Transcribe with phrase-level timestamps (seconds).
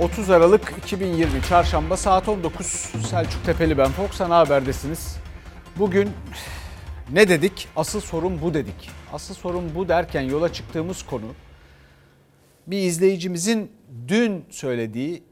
[0.00, 2.66] 30 Aralık 2020 Çarşamba saat 19
[3.10, 5.16] Selçuk Tepeli ben Fox Ana Haber'desiniz.
[5.78, 6.10] Bugün
[7.12, 7.68] ne dedik?
[7.76, 8.90] Asıl sorun bu dedik.
[9.12, 11.26] Asıl sorun bu derken yola çıktığımız konu
[12.66, 13.72] bir izleyicimizin
[14.08, 15.22] dün söylediği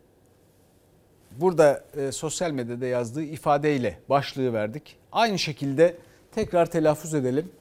[1.37, 4.97] burada e, sosyal medyada yazdığı ifadeyle başlığı verdik.
[5.13, 5.97] Aynı şekilde
[6.35, 7.53] tekrar telaffuz edelim.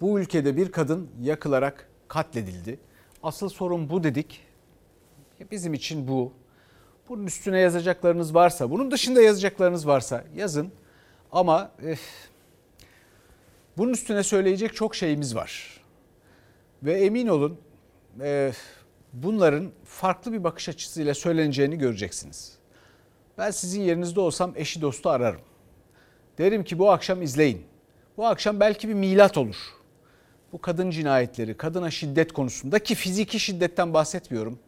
[0.00, 2.78] Bu ülkede bir kadın yakılarak katledildi.
[3.22, 4.40] Asıl sorun bu dedik.
[5.50, 6.41] Bizim için bu.
[7.08, 10.72] Bunun üstüne yazacaklarınız varsa, bunun dışında yazacaklarınız varsa yazın.
[11.32, 11.98] Ama eh,
[13.78, 15.80] bunun üstüne söyleyecek çok şeyimiz var.
[16.82, 17.58] Ve emin olun
[18.22, 18.52] eh,
[19.12, 22.58] bunların farklı bir bakış açısıyla söyleneceğini göreceksiniz.
[23.38, 25.40] Ben sizin yerinizde olsam eşi dostu ararım.
[26.38, 27.62] Derim ki bu akşam izleyin.
[28.16, 29.56] Bu akşam belki bir milat olur.
[30.52, 34.58] Bu kadın cinayetleri, kadına şiddet konusundaki fiziki şiddetten bahsetmiyorum.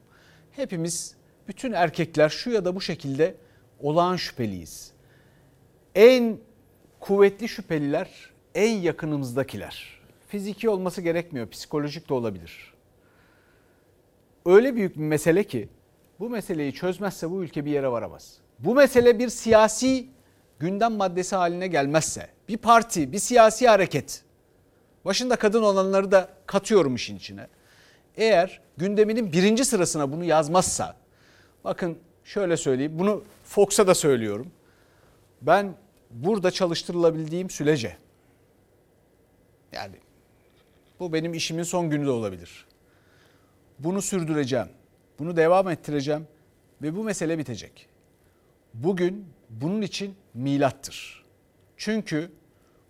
[0.50, 1.14] Hepimiz
[1.48, 3.34] bütün erkekler şu ya da bu şekilde
[3.80, 4.92] olağan şüpheliyiz.
[5.94, 6.38] En
[7.00, 8.08] kuvvetli şüpheliler
[8.54, 10.00] en yakınımızdakiler.
[10.28, 12.74] Fiziki olması gerekmiyor, psikolojik de olabilir.
[14.46, 15.68] Öyle büyük bir mesele ki
[16.20, 18.38] bu meseleyi çözmezse bu ülke bir yere varamaz.
[18.58, 20.06] Bu mesele bir siyasi
[20.58, 24.22] gündem maddesi haline gelmezse, bir parti, bir siyasi hareket,
[25.04, 27.46] başında kadın olanları da katıyorum işin içine.
[28.16, 30.96] Eğer gündeminin birinci sırasına bunu yazmazsa,
[31.64, 34.50] bakın şöyle söyleyeyim, bunu Fox'a da söylüyorum.
[35.42, 35.74] Ben
[36.10, 37.96] burada çalıştırılabildiğim sürece,
[39.72, 39.96] yani
[41.00, 42.66] bu benim işimin son günü de olabilir.
[43.78, 44.68] Bunu sürdüreceğim,
[45.18, 46.26] bunu devam ettireceğim
[46.82, 47.88] ve bu mesele bitecek.
[48.74, 51.24] Bugün bunun için milattır.
[51.76, 52.30] Çünkü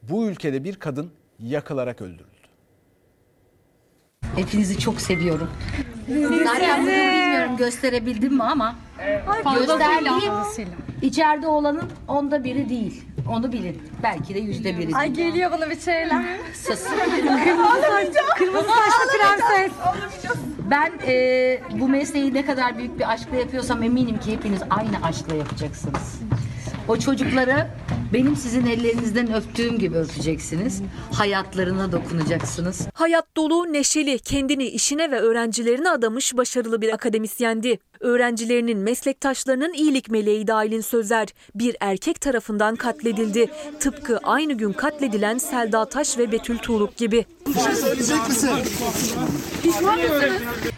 [0.03, 2.48] bu ülkede bir kadın yakılarak öldürüldü.
[4.36, 5.50] Hepinizi çok seviyorum.
[6.44, 8.75] Zaten bilmiyorum gösterebildim mi ama
[9.55, 10.33] gösterdiğim
[11.03, 13.05] içeride olanın onda biri değil.
[13.31, 13.83] Onu bilin.
[14.03, 14.97] Belki de yüzde biri.
[14.97, 16.25] Ay geliyor bana bir şeyler.
[16.55, 16.84] Sus.
[18.39, 19.73] Kırmızı saçlı prenses.
[20.71, 25.34] Ben e, bu mesleği ne kadar büyük bir aşkla yapıyorsam eminim ki hepiniz aynı aşkla
[25.34, 26.21] yapacaksınız.
[26.89, 27.67] O çocukları
[28.12, 30.82] benim sizin ellerinizden öptüğüm gibi öpeceksiniz.
[31.12, 32.88] Hayatlarına dokunacaksınız.
[32.94, 37.78] Hayat dolu, neşeli, kendini işine ve öğrencilerine adamış başarılı bir akademisyendi.
[38.00, 43.47] Öğrencilerinin, meslektaşlarının iyilik meleği Aylin Sözer bir erkek tarafından katledildi.
[43.81, 47.25] Tıpkı aynı gün katledilen Selda Taş ve Betül Tuğluk gibi.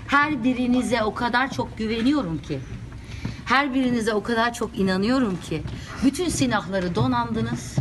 [0.06, 2.60] Her birinize o kadar çok güveniyorum ki.
[3.46, 5.62] Her birinize o kadar çok inanıyorum ki.
[6.04, 7.76] Bütün silahları donandınız.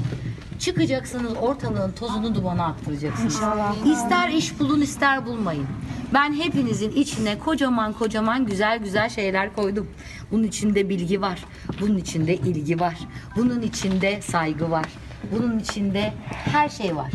[0.59, 3.41] Çıkacaksınız ortalığın tozunu dumana attıracaksınız.
[3.85, 5.67] İster iş bulun ister bulmayın.
[6.13, 9.87] Ben hepinizin içine kocaman kocaman güzel güzel şeyler koydum.
[10.31, 11.45] Bunun içinde bilgi var.
[11.81, 12.95] Bunun içinde ilgi var.
[13.35, 14.85] Bunun içinde saygı var.
[15.31, 17.11] Bunun içinde her şey var.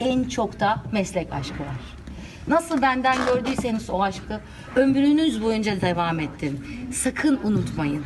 [0.00, 2.03] En çok da meslek aşkı var.
[2.48, 4.40] Nasıl benden gördüyseniz o aşkı
[4.76, 6.60] ömrünüz boyunca devam ettirin.
[6.92, 8.04] Sakın unutmayın.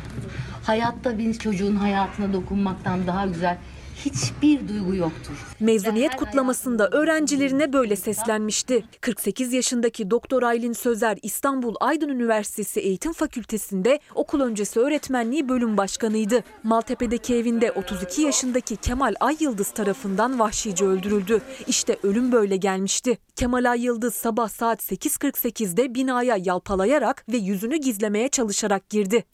[0.63, 3.57] Hayatta bir çocuğun hayatına dokunmaktan daha güzel
[4.05, 5.33] hiçbir duygu yoktur.
[5.59, 8.83] Mezuniyet kutlamasında öğrencilerine böyle seslenmişti.
[9.01, 16.43] 48 yaşındaki Doktor Aylin Sözer İstanbul Aydın Üniversitesi Eğitim Fakültesi'nde okul öncesi öğretmenliği bölüm başkanıydı.
[16.63, 21.41] Maltepe'deki evinde 32 yaşındaki Kemal Ay Yıldız tarafından vahşice öldürüldü.
[21.67, 23.17] İşte ölüm böyle gelmişti.
[23.35, 29.25] Kemal Ay Yıldız sabah saat 8.48'de binaya yalpalayarak ve yüzünü gizlemeye çalışarak girdi.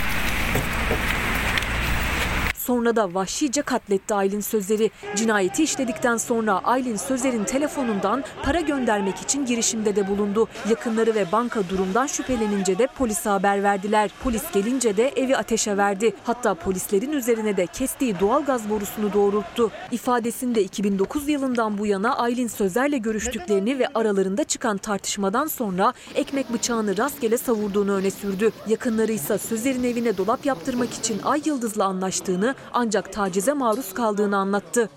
[2.65, 4.91] Sonra da vahşice katletti Aylin Sözer'i.
[5.15, 10.47] Cinayeti işledikten sonra Aylin Sözer'in telefonundan para göndermek için girişimde de bulundu.
[10.69, 14.11] Yakınları ve banka durumdan şüphelenince de polise haber verdiler.
[14.23, 16.13] Polis gelince de evi ateşe verdi.
[16.23, 19.71] Hatta polislerin üzerine de kestiği doğalgaz borusunu doğrulttu.
[19.91, 26.97] İfadesinde 2009 yılından bu yana Aylin Sözer'le görüştüklerini ve aralarında çıkan tartışmadan sonra ekmek bıçağını
[26.97, 28.51] rastgele savurduğunu öne sürdü.
[28.67, 34.89] Yakınları ise Sözer'in evine dolap yaptırmak için Ay Yıldız'la anlaştığını ancak tacize maruz kaldığını anlattı.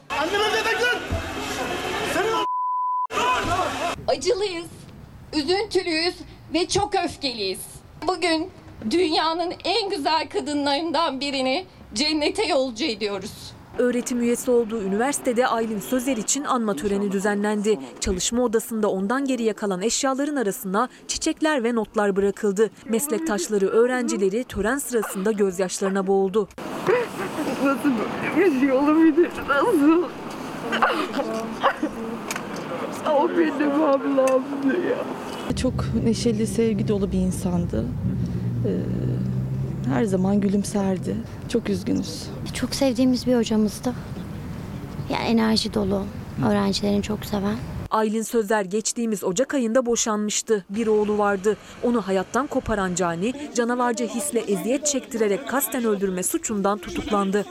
[4.09, 4.67] acılıyız,
[5.37, 6.15] üzüntülüyüz
[6.55, 7.61] ve çok öfkeliyiz.
[8.07, 8.51] Bugün
[8.91, 13.53] dünyanın en güzel kadınlarından birini cennete yolcu ediyoruz.
[13.79, 17.79] Öğretim üyesi olduğu üniversitede Aylin Sözer için anma töreni düzenlendi.
[18.01, 22.71] Çalışma odasında ondan geriye kalan eşyaların arasına çiçekler ve notlar bırakıldı.
[22.85, 26.49] Meslektaşları, öğrencileri tören sırasında gözyaşlarına boğuldu.
[28.61, 29.31] Şey olabilir?
[29.49, 30.03] Nasıl?
[33.17, 35.57] o benim ablamdı ya.
[35.57, 35.75] Çok
[36.05, 37.85] neşeli, sevgi dolu bir insandı.
[38.67, 38.71] Ee,
[39.91, 41.17] Her zaman gülümserdi.
[41.49, 42.23] Çok üzgünüz.
[42.55, 43.93] Çok sevdiğimiz bir hocamızdı.
[45.13, 46.03] Yani enerji dolu,
[46.49, 47.57] öğrencilerini çok seven.
[47.91, 50.65] Aylin Sözer geçtiğimiz Ocak ayında boşanmıştı.
[50.71, 51.57] Bir oğlu vardı.
[51.83, 57.47] Onu hayattan koparan Cani, canavarca hisle eziyet çektirerek kasten öldürme suçundan tutuklandı.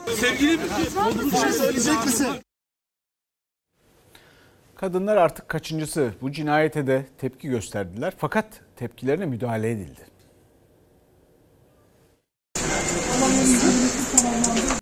[4.76, 8.46] Kadınlar artık kaçıncısı bu cinayete de tepki gösterdiler fakat
[8.76, 10.02] tepkilerine müdahale edildi.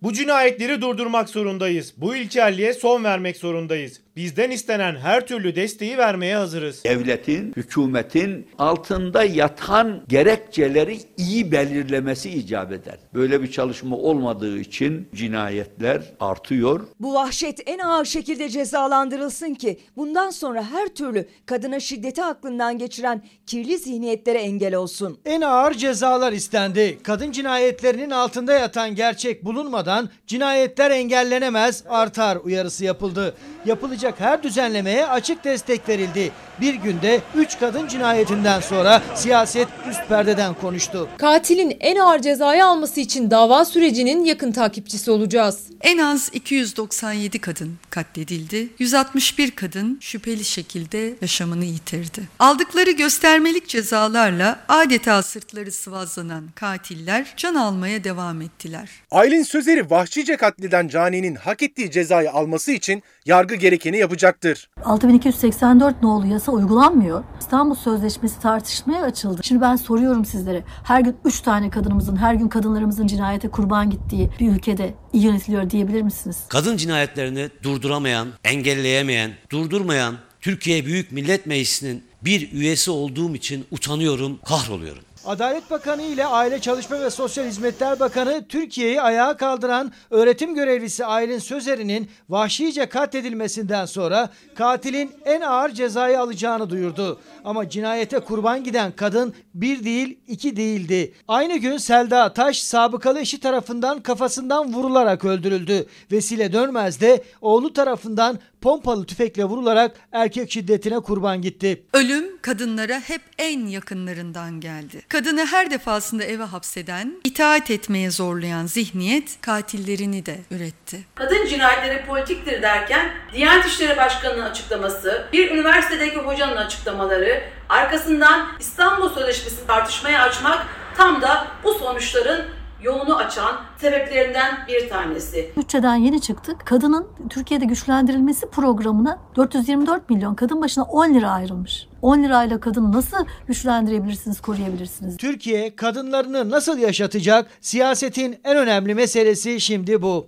[0.02, 1.94] Bu cinayetleri durdurmak zorundayız.
[1.98, 4.05] Bu ilkelliğe son vermek zorundayız.
[4.16, 6.84] Bizden istenen her türlü desteği vermeye hazırız.
[6.84, 12.98] devletin, hükümetin altında yatan gerekçeleri iyi belirlemesi icap eder.
[13.14, 16.88] Böyle bir çalışma olmadığı için cinayetler artıyor.
[17.00, 23.22] Bu vahşet en ağır şekilde cezalandırılsın ki bundan sonra her türlü kadına şiddeti aklından geçiren
[23.48, 25.18] kirli zihniyetlere engel olsun.
[25.26, 26.98] En ağır cezalar istendi.
[27.04, 33.36] Kadın cinayetlerinin altında yatan gerçek bulunmadan cinayetler engellenemez, artar uyarısı yapıldı.
[33.66, 36.31] Yapılacak her düzenlemeye açık destek verildi.
[36.62, 41.10] Bir günde 3 kadın cinayetinden sonra siyaset üst perdeden konuştu.
[41.18, 45.60] Katilin en ağır cezayı alması için dava sürecinin yakın takipçisi olacağız.
[45.81, 48.69] En az 297 kadın katledildi.
[48.80, 52.22] 161 kadın şüpheli şekilde yaşamını yitirdi.
[52.40, 58.90] Aldıkları göstermelik cezalarla adeta sırtları sıvazlanan katiller can almaya devam ettiler.
[59.12, 64.69] Aylin Sözer'i vahşice katleden Cani'nin hak ettiği cezayı alması için yargı gerekeni yapacaktır.
[64.86, 67.24] 6284 nolu yasa uygulanmıyor.
[67.39, 69.42] İstanbul Sözleşmesi tartışmaya açıldı.
[69.44, 70.63] Şimdi ben soruyorum sizlere.
[70.83, 75.69] Her gün 3 tane kadınımızın, her gün kadınlarımızın cinayete kurban gittiği bir ülkede iyi yönetiliyor
[75.69, 76.38] diyebilir misiniz?
[76.50, 85.03] Kadın cinayetlerini durduramayan, engelleyemeyen, durdurmayan Türkiye Büyük Millet Meclisi'nin bir üyesi olduğum için utanıyorum, kahroluyorum.
[85.25, 91.39] Adalet Bakanı ile Aile Çalışma ve Sosyal Hizmetler Bakanı Türkiye'yi ayağa kaldıran öğretim görevlisi Aylin
[91.39, 97.19] Sözer'in vahşice katledilmesinden sonra katilin en ağır cezayı alacağını duyurdu.
[97.44, 101.13] Ama cinayete kurban giden kadın bir değil iki değildi.
[101.28, 105.86] Aynı gün Selda Taş sabıkalı eşi tarafından kafasından vurularak öldürüldü.
[106.12, 111.84] Vesile Dönmez de oğlu tarafından pompalı tüfekle vurularak erkek şiddetine kurban gitti.
[111.94, 115.02] Ölüm kadınlara hep en yakınlarından geldi.
[115.10, 121.00] Kadını her defasında eve hapseden, itaat etmeye zorlayan zihniyet katillerini de üretti.
[121.16, 129.68] Kadın cinayetleri politiktir derken Diyanet İşleri Başkanı'nın açıklaması, bir üniversitedeki hocanın açıklamaları, arkasından İstanbul Sözleşmesi
[129.68, 130.66] tartışmaya açmak
[130.98, 132.46] tam da bu sonuçların
[132.83, 135.51] yolunu açan sebeplerinden bir tanesi.
[135.57, 136.66] Bütçeden yeni çıktık.
[136.66, 141.88] Kadının Türkiye'de güçlendirilmesi programına 424 milyon kadın başına 10 lira ayrılmış.
[142.01, 145.18] 10 lirayla kadını nasıl güçlendirebilirsiniz, koruyabilirsiniz?
[145.18, 147.48] Türkiye kadınlarını nasıl yaşatacak?
[147.62, 150.28] Siyasetin en önemli meselesi şimdi bu.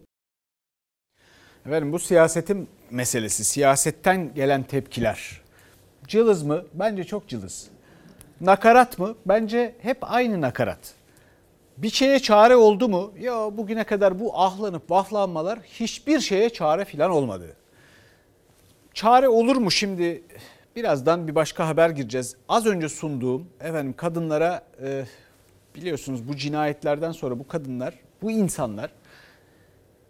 [1.65, 5.41] Efendim bu siyasetin meselesi, siyasetten gelen tepkiler.
[6.07, 6.63] Cılız mı?
[6.73, 7.67] Bence çok cılız.
[8.41, 9.15] Nakarat mı?
[9.25, 10.96] Bence hep aynı nakarat.
[11.77, 13.13] Bir şeye çare oldu mu?
[13.19, 17.55] Ya bugüne kadar bu ahlanıp vahlanmalar hiçbir şeye çare filan olmadı.
[18.93, 20.23] Çare olur mu şimdi?
[20.75, 22.35] Birazdan bir başka haber gireceğiz.
[22.49, 25.05] Az önce sunduğum efendim kadınlara e,
[25.75, 28.91] biliyorsunuz bu cinayetlerden sonra bu kadınlar, bu insanlar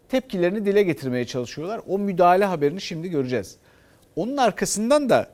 [0.08, 1.80] tepkilerini dile getirmeye çalışıyorlar.
[1.88, 3.56] O müdahale haberini şimdi göreceğiz.
[4.16, 5.30] Onun arkasından da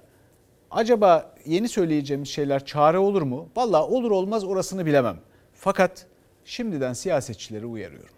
[0.70, 3.48] acaba yeni söyleyeceğimiz şeyler çare olur mu?
[3.56, 5.16] Valla olur olmaz orasını bilemem.
[5.54, 6.06] Fakat
[6.44, 8.14] şimdiden siyasetçileri uyarıyorum.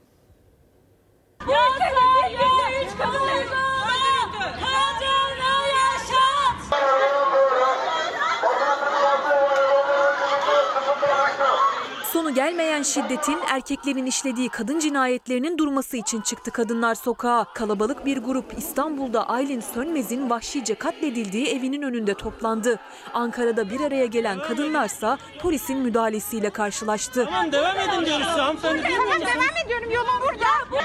[12.26, 17.45] Sonu gelmeyen şiddetin erkeklerin işlediği kadın cinayetlerinin durması için çıktı kadınlar sokağa.
[17.54, 22.78] Kalabalık bir grup İstanbul'da Aylin Sönmez'in vahşice katledildiği evinin önünde toplandı.
[23.14, 27.25] Ankara'da bir araya gelen kadınlarsa polisin müdahalesiyle karşılaştı.
[27.25, 28.83] Tamam devam edin diyoruz hanımefendi.
[28.83, 30.76] Devam ediyorum yolum burada.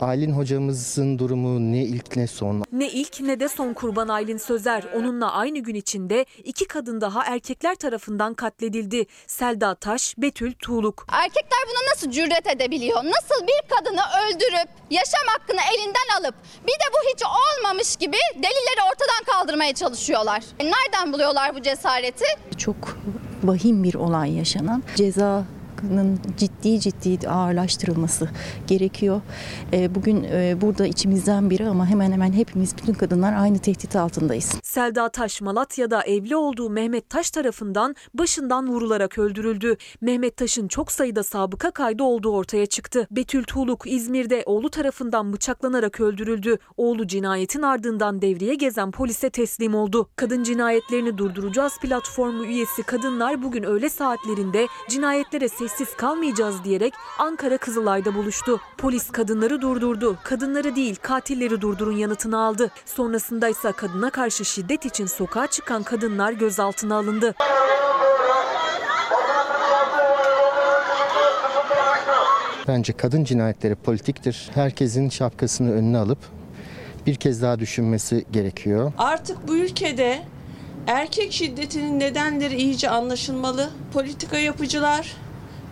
[0.00, 2.64] Aylin hocamızın durumu ne ilk ne son.
[2.72, 4.84] Ne ilk ne de son kurban Aylin Sözer.
[4.94, 9.06] Onunla aynı gün içinde iki kadın daha erkekler tarafından katledildi.
[9.26, 11.06] Selda Taş, Betül Tuğluk.
[11.12, 12.96] Erkekler buna nasıl cüret edebiliyor?
[12.96, 18.80] Nasıl bir kadını öldürüp yaşam hakkını elinden alıp bir de bu hiç olmamış gibi delilleri
[18.92, 20.42] ortadan kaldırmaya çalışıyorlar.
[20.60, 22.24] Nereden buluyorlar bu cesareti?
[22.58, 22.76] Çok
[23.44, 24.82] vahim bir olay yaşanan.
[24.96, 25.44] Ceza
[25.76, 28.28] hakkının ciddi ciddi ağırlaştırılması
[28.66, 29.20] gerekiyor.
[29.72, 34.54] E, bugün e, burada içimizden biri ama hemen hemen hepimiz bütün kadınlar aynı tehdit altındayız.
[34.62, 39.76] Selda Taş Malatya'da evli olduğu Mehmet Taş tarafından başından vurularak öldürüldü.
[40.00, 43.06] Mehmet Taş'ın çok sayıda sabıka kaydı olduğu ortaya çıktı.
[43.10, 46.58] Betül Tuğluk İzmir'de oğlu tarafından bıçaklanarak öldürüldü.
[46.76, 50.08] Oğlu cinayetin ardından devreye gezen polise teslim oldu.
[50.16, 58.14] Kadın cinayetlerini durduracağız platformu üyesi kadınlar bugün öğle saatlerinde cinayetlere sessiz kalmayacağız diyerek Ankara Kızılay'da
[58.14, 58.60] buluştu.
[58.78, 60.18] Polis kadınları durdurdu.
[60.24, 62.70] Kadınları değil katilleri durdurun yanıtını aldı.
[62.84, 67.34] Sonrasında ise kadına karşı şiddet için sokağa çıkan kadınlar gözaltına alındı.
[72.68, 74.50] Bence kadın cinayetleri politiktir.
[74.54, 76.18] Herkesin şapkasını önüne alıp
[77.06, 78.92] bir kez daha düşünmesi gerekiyor.
[78.98, 80.22] Artık bu ülkede
[80.86, 83.70] erkek şiddetinin nedenleri iyice anlaşılmalı.
[83.92, 85.16] Politika yapıcılar,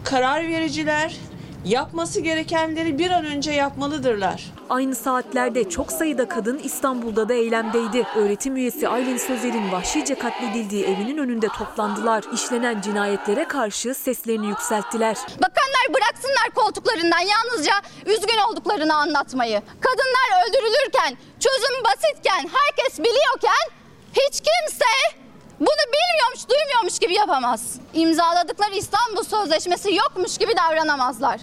[0.04, 1.16] karar vericiler
[1.64, 4.52] yapması gerekenleri bir an önce yapmalıdırlar.
[4.70, 8.06] Aynı saatlerde çok sayıda kadın İstanbul'da da eylemdeydi.
[8.16, 12.24] Öğretim üyesi Aylin Sözer'in vahşice katledildiği evinin önünde toplandılar.
[12.34, 15.16] İşlenen cinayetlere karşı seslerini yükselttiler.
[15.16, 17.72] Bakanlar bıraksınlar koltuklarından yalnızca
[18.06, 19.62] üzgün olduklarını anlatmayı.
[19.80, 23.64] Kadınlar öldürülürken, çözüm basitken, herkes biliyorken
[24.12, 25.23] hiç kimse
[25.60, 27.80] bunu bilmiyormuş, duymuyormuş gibi yapamaz.
[27.94, 31.40] İmzaladıkları İstanbul Sözleşmesi yokmuş gibi davranamazlar.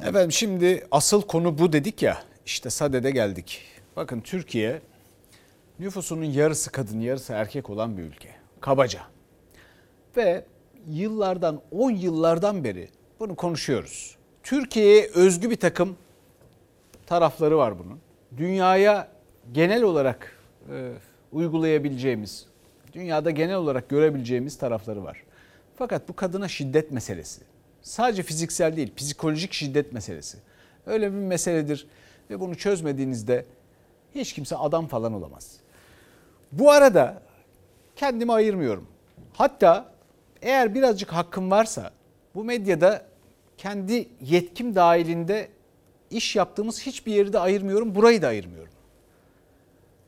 [0.00, 2.22] Efendim şimdi asıl konu bu dedik ya.
[2.46, 3.62] İşte sadede geldik.
[3.96, 4.80] Bakın Türkiye
[5.78, 8.34] nüfusunun yarısı kadın yarısı erkek olan bir ülke.
[8.60, 9.00] Kabaca.
[10.16, 10.44] Ve
[10.88, 12.88] yıllardan 10 yıllardan beri
[13.20, 14.16] bunu konuşuyoruz.
[14.42, 15.96] Türkiye'ye özgü bir takım
[17.06, 18.00] tarafları var bunun.
[18.36, 19.08] Dünyaya
[19.52, 20.36] genel olarak
[20.72, 20.92] e,
[21.32, 22.46] uygulayabileceğimiz,
[22.92, 25.22] dünyada genel olarak görebileceğimiz tarafları var.
[25.76, 27.40] Fakat bu kadına şiddet meselesi
[27.82, 30.38] sadece fiziksel değil, psikolojik şiddet meselesi.
[30.86, 31.86] Öyle bir meseledir
[32.30, 33.46] ve bunu çözmediğinizde
[34.14, 35.56] hiç kimse adam falan olamaz.
[36.52, 37.22] Bu arada
[37.96, 38.86] kendimi ayırmıyorum.
[39.32, 39.92] Hatta
[40.42, 41.90] eğer birazcık hakkım varsa
[42.34, 43.06] bu medyada
[43.58, 45.48] kendi yetkim dahilinde
[46.10, 48.72] iş yaptığımız hiçbir yeri de ayırmıyorum, burayı da ayırmıyorum.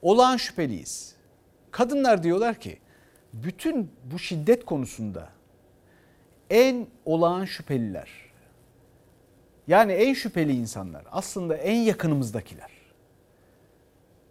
[0.03, 1.12] Olağan şüpheliyiz.
[1.73, 2.79] Kadınlar diyorlar ki
[3.33, 5.29] bütün bu şiddet konusunda
[6.51, 8.09] en olağan şüpheliler.
[9.67, 12.71] Yani en şüpheli insanlar aslında en yakınımızdakiler.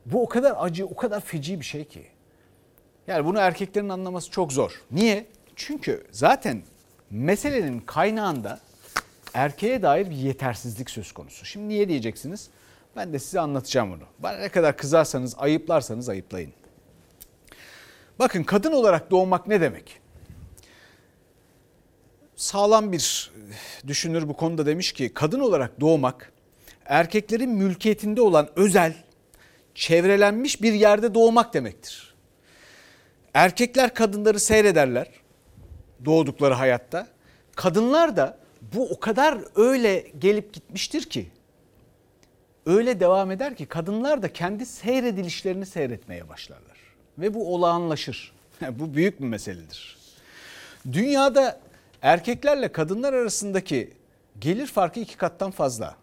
[0.06, 2.06] Bu o kadar acı, o kadar feci bir şey ki.
[3.08, 4.82] Yani bunu erkeklerin anlaması çok zor.
[4.92, 5.26] Niye?
[5.56, 6.62] Çünkü zaten
[7.10, 8.60] meselenin kaynağında
[9.34, 11.46] erkeğe dair bir yetersizlik söz konusu.
[11.46, 12.50] Şimdi niye diyeceksiniz?
[12.96, 14.04] Ben de size anlatacağım bunu.
[14.20, 16.54] Bana ne kadar kızarsanız, ayıplarsanız ayıplayın.
[18.20, 20.02] Bakın kadın olarak doğmak ne demek?
[22.36, 23.32] Sağlam bir
[23.88, 26.32] düşünür bu konuda demiş ki kadın olarak doğmak
[26.86, 28.94] erkeklerin mülkiyetinde olan özel,
[29.76, 32.14] çevrelenmiş bir yerde doğmak demektir.
[33.34, 35.08] Erkekler kadınları seyrederler
[36.06, 37.08] doğdukları hayatta.
[37.56, 41.28] Kadınlar da bu o kadar öyle gelip gitmiştir ki
[42.66, 46.71] öyle devam eder ki kadınlar da kendi seyredilişlerini seyretmeye başlarlar.
[47.18, 48.34] Ve bu olağanlaşır.
[48.72, 49.98] bu büyük bir meseledir.
[50.92, 51.60] Dünyada
[52.02, 53.94] erkeklerle kadınlar arasındaki
[54.40, 55.96] gelir farkı iki kattan fazla.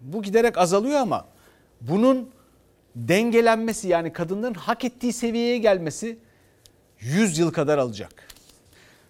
[0.00, 1.26] Bu giderek azalıyor ama
[1.80, 2.30] bunun
[2.96, 6.18] dengelenmesi yani kadınların hak ettiği seviyeye gelmesi
[7.00, 8.28] 100 yıl kadar alacak.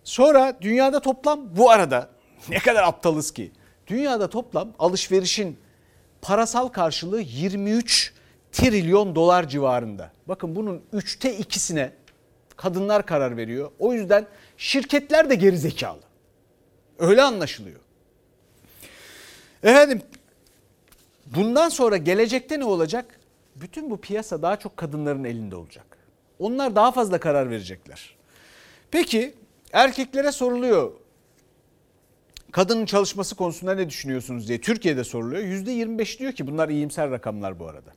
[0.05, 2.11] Sonra dünyada toplam bu arada
[2.49, 3.53] ne kadar aptalız ki.
[3.87, 5.59] Dünyada toplam alışverişin
[6.23, 8.13] parasal karşılığı 23
[8.53, 10.13] trilyon dolar civarında.
[10.29, 11.93] Bakın bunun üçte ikisine
[12.57, 13.71] kadınlar karar veriyor.
[13.79, 16.01] O yüzden şirketler de geri zekalı.
[16.99, 17.81] Öyle anlaşılıyor.
[19.63, 20.03] Efendim
[21.27, 23.21] bundan sonra gelecekte ne olacak?
[23.57, 25.99] Bütün bu piyasa daha çok kadınların elinde olacak.
[26.39, 28.17] Onlar daha fazla karar verecekler.
[28.91, 29.35] Peki
[29.73, 30.93] erkeklere soruluyor
[32.53, 35.43] kadının çalışması konusunda ne düşünüyorsunuz diye Türkiye'de soruluyor.
[35.43, 37.91] %25 diyor ki bunlar iyimser rakamlar bu arada.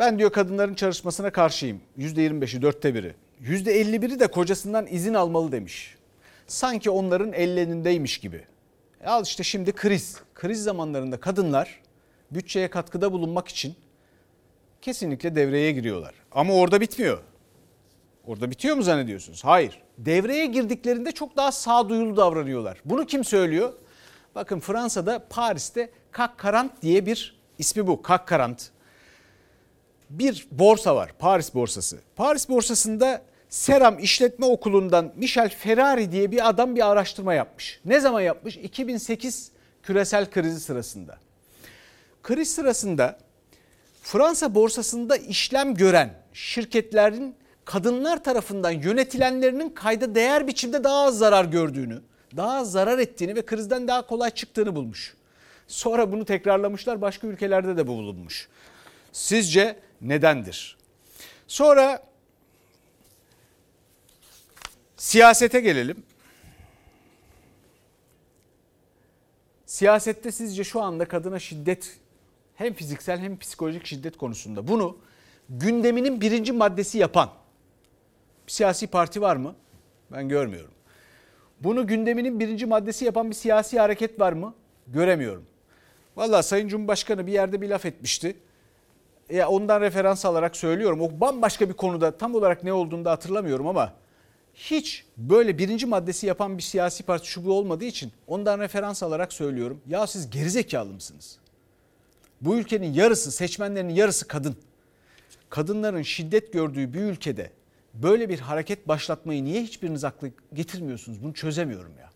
[0.00, 1.80] Ben diyor kadınların çalışmasına karşıyım.
[1.98, 3.14] %25'i dörtte biri.
[3.42, 5.96] %51'i de kocasından izin almalı demiş.
[6.46, 8.44] Sanki onların ellerindeymiş gibi.
[9.00, 10.16] E al işte şimdi kriz.
[10.34, 11.80] Kriz zamanlarında kadınlar
[12.30, 13.74] bütçeye katkıda bulunmak için
[14.82, 16.14] kesinlikle devreye giriyorlar.
[16.32, 17.18] Ama orada bitmiyor.
[18.26, 19.44] Orada bitiyor mu zannediyorsunuz?
[19.44, 19.82] Hayır.
[19.98, 22.80] Devreye girdiklerinde çok daha sağduyulu davranıyorlar.
[22.84, 23.72] Bunu kim söylüyor?
[24.34, 28.02] Bakın Fransa'da Paris'te 40 diye bir ismi bu.
[28.02, 28.70] 40.
[30.10, 31.12] Bir borsa var.
[31.18, 31.98] Paris borsası.
[32.16, 37.80] Paris borsasında Seram İşletme Okulu'ndan Michel Ferrari diye bir adam bir araştırma yapmış.
[37.84, 38.56] Ne zaman yapmış?
[38.56, 39.50] 2008
[39.82, 41.18] küresel krizi sırasında.
[42.22, 43.18] Kriz sırasında
[44.02, 52.00] Fransa borsasında işlem gören şirketlerin kadınlar tarafından yönetilenlerinin kayda değer biçimde daha az zarar gördüğünü,
[52.36, 55.14] daha az zarar ettiğini ve krizden daha kolay çıktığını bulmuş.
[55.66, 58.48] Sonra bunu tekrarlamışlar başka ülkelerde de bu bulunmuş.
[59.12, 60.76] Sizce nedendir?
[61.46, 62.02] Sonra
[64.96, 66.02] siyasete gelelim.
[69.66, 71.98] Siyasette sizce şu anda kadına şiddet
[72.54, 74.98] hem fiziksel hem psikolojik şiddet konusunda bunu
[75.48, 77.30] gündeminin birinci maddesi yapan
[78.46, 79.54] bir siyasi parti var mı?
[80.12, 80.74] Ben görmüyorum.
[81.60, 84.54] Bunu gündeminin birinci maddesi yapan bir siyasi hareket var mı?
[84.86, 85.44] Göremiyorum.
[86.16, 88.36] Valla Sayın Cumhurbaşkanı bir yerde bir laf etmişti.
[89.30, 91.00] Ya ondan referans alarak söylüyorum.
[91.00, 93.92] O bambaşka bir konuda tam olarak ne olduğunu da hatırlamıyorum ama
[94.54, 99.32] hiç böyle birinci maddesi yapan bir siyasi parti şu bu olmadığı için ondan referans alarak
[99.32, 99.80] söylüyorum.
[99.86, 101.38] Ya siz gerizekalı mısınız?
[102.40, 104.56] Bu ülkenin yarısı, seçmenlerinin yarısı kadın.
[105.50, 107.50] Kadınların şiddet gördüğü bir ülkede
[107.94, 111.22] böyle bir hareket başlatmayı niye hiçbiriniz aklı getirmiyorsunuz?
[111.22, 112.10] Bunu çözemiyorum ya.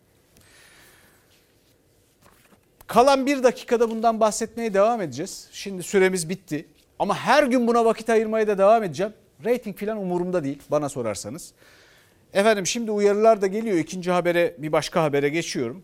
[2.86, 5.48] Kalan bir dakikada bundan bahsetmeye devam edeceğiz.
[5.52, 6.68] Şimdi süremiz bitti.
[6.98, 9.12] Ama her gün buna vakit ayırmaya da devam edeceğim.
[9.44, 11.52] Rating falan umurumda değil bana sorarsanız.
[12.32, 13.76] Efendim şimdi uyarılar da geliyor.
[13.78, 15.82] İkinci habere bir başka habere geçiyorum.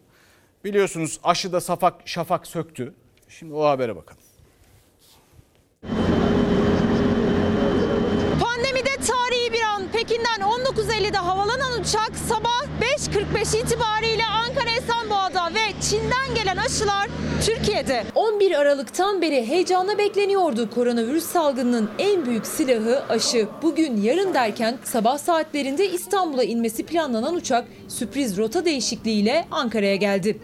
[0.65, 2.95] Biliyorsunuz aşıda safak, şafak söktü.
[3.29, 4.23] Şimdi o habere bakalım.
[8.41, 9.83] Pandemide tarihi bir an.
[9.93, 12.50] Pekin'den 19.50'de havalanan uçak sabah
[13.11, 17.09] 5.45 itibariyle Ankara Esenboğa'da ve Çin'den gelen aşılar
[17.47, 18.05] Türkiye'de.
[18.15, 23.49] 11 Aralık'tan beri heyecanla bekleniyordu koronavirüs salgınının en büyük silahı aşı.
[23.63, 30.41] Bugün yarın derken sabah saatlerinde İstanbul'a inmesi planlanan uçak sürpriz rota değişikliğiyle Ankara'ya geldi.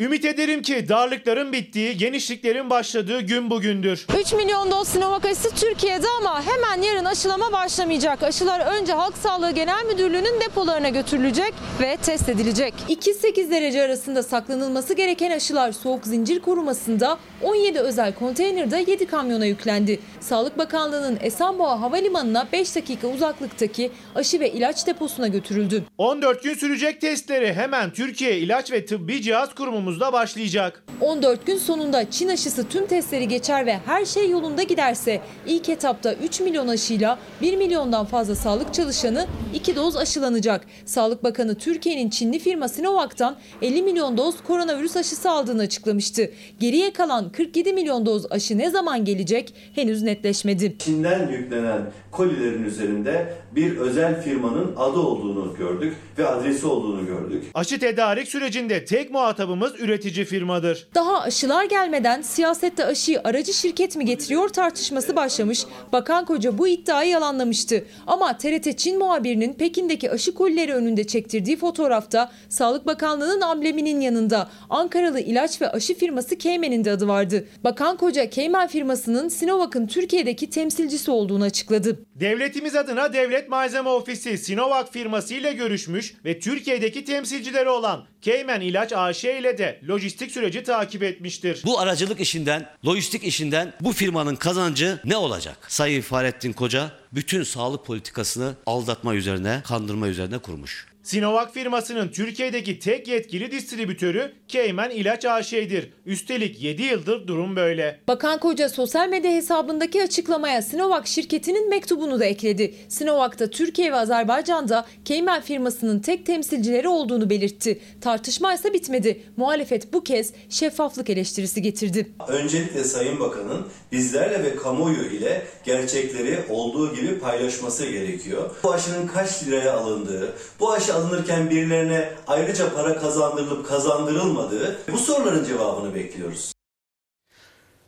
[0.00, 4.06] Ümit ederim ki darlıkların bittiği, genişliklerin başladığı gün bugündür.
[4.20, 8.22] 3 milyon doz Sinovac aşısı Türkiye'de ama hemen yarın aşılama başlamayacak.
[8.22, 12.74] Aşılar önce Halk Sağlığı Genel Müdürlüğü'nün depolarına götürülecek ve test edilecek.
[12.88, 20.00] 2-8 derece arasında saklanılması gereken aşılar soğuk zincir korumasında 17 özel konteynerde 7 kamyona yüklendi.
[20.20, 25.84] Sağlık Bakanlığı'nın Esenboğa Havalimanı'na 5 dakika uzaklıktaki aşı ve ilaç deposuna götürüldü.
[25.98, 29.54] 14 gün sürecek testleri hemen Türkiye İlaç ve Tıbbi Cihaz
[29.88, 30.82] Kurumumuzda başlayacak.
[31.00, 36.14] 14 gün sonunda Çin aşısı tüm testleri geçer ve her şey yolunda giderse ilk etapta
[36.14, 40.66] 3 milyon aşıyla 1 milyondan fazla sağlık çalışanı 2 doz aşılanacak.
[40.84, 46.30] Sağlık Bakanı Türkiye'nin Çinli firma Sinovac'tan 50 milyon doz koronavirüs aşısı aldığını açıklamıştı.
[46.60, 50.76] Geriye kalan 47 milyon doz aşı ne zaman gelecek henüz netleşmedi.
[50.78, 57.44] Çin'den yüklenen kolilerin üzerinde bir özel firmanın adı olduğunu gördük ve adresi olduğunu gördük.
[57.54, 60.88] Aşı tedarik sürecinde tek muhatabımız üretici firmadır.
[60.94, 65.64] Daha aşılar gelmeden siyasette aşıyı aracı şirket mi getiriyor tartışması başlamış.
[65.92, 67.84] Bakan Koca bu iddiayı yalanlamıştı.
[68.06, 75.20] Ama TRT Çin muhabirinin Pekin'deki aşı kolileri önünde çektirdiği fotoğrafta Sağlık Bakanlığı'nın ambleminin yanında Ankaralı
[75.20, 77.48] ilaç ve aşı firması Keymen'in de adı vardı.
[77.64, 81.98] Bakan Koca Keymen firmasının Sinovac'ın Türkiye'deki temsilcisi olduğunu açıkladı.
[82.14, 88.92] Devletimiz adına Devlet Malzeme Ofisi Sinovac firması ile görüşmüş ve Türkiye'deki temsilcileri olan Keymen İlaç
[88.92, 91.62] AŞ ile de lojistik süreci takip etmiştir.
[91.64, 95.56] Bu aracılık işinden, lojistik işinden bu firmanın kazancı ne olacak?
[95.68, 100.87] Sayın Fahrettin Koca bütün sağlık politikasını aldatma üzerine, kandırma üzerine kurmuş.
[101.08, 105.92] Sinovac firmasının Türkiye'deki tek yetkili distribütörü Keymen İlaç AŞ'dir.
[106.06, 108.00] Üstelik 7 yıldır durum böyle.
[108.08, 112.74] Bakan Koca sosyal medya hesabındaki açıklamaya Sinovac şirketinin mektubunu da ekledi.
[112.88, 117.80] Sinovac'ta Türkiye ve Azerbaycan'da Keymen firmasının tek temsilcileri olduğunu belirtti.
[118.00, 119.22] Tartışma ise bitmedi.
[119.36, 122.08] Muhalefet bu kez şeffaflık eleştirisi getirdi.
[122.28, 128.50] Öncelikle Sayın Bakan'ın bizlerle ve kamuoyu ile gerçekleri olduğu gibi paylaşması gerekiyor.
[128.62, 135.44] Bu aşının kaç liraya alındığı, bu aşı alınırken birilerine ayrıca para kazandırılıp kazandırılmadığı bu soruların
[135.44, 136.52] cevabını bekliyoruz.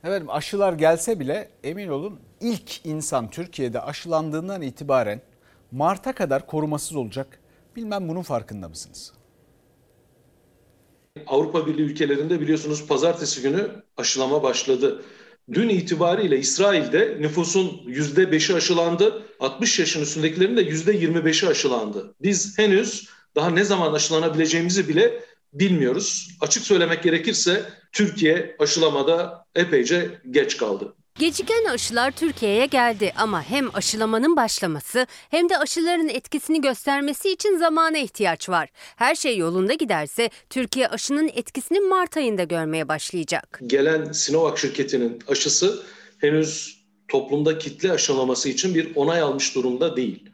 [0.05, 5.23] Efendim aşılar gelse bile emin olun ilk insan Türkiye'de aşılandığından itibaren
[5.73, 7.41] Mart'a kadar korumasız olacak.
[7.77, 9.13] Bilmem bunun farkında mısınız?
[11.27, 15.03] Avrupa Birliği ülkelerinde biliyorsunuz pazartesi günü aşılama başladı.
[15.53, 19.23] Dün itibariyle İsrail'de nüfusun %5'i aşılandı.
[19.41, 22.15] 60 yaşın üstündekilerin de %25'i aşılandı.
[22.23, 26.29] Biz henüz daha ne zaman aşılanabileceğimizi bile bilmiyoruz.
[26.41, 30.95] Açık söylemek gerekirse Türkiye aşılamada epeyce geç kaldı.
[31.21, 37.99] Geciken aşılar Türkiye'ye geldi ama hem aşılamanın başlaması hem de aşıların etkisini göstermesi için zamana
[37.99, 38.69] ihtiyaç var.
[38.97, 43.61] Her şey yolunda giderse Türkiye aşının etkisini Mart ayında görmeye başlayacak.
[43.67, 45.83] Gelen Sinovac şirketinin aşısı
[46.19, 50.31] henüz toplumda kitle aşılaması için bir onay almış durumda değil.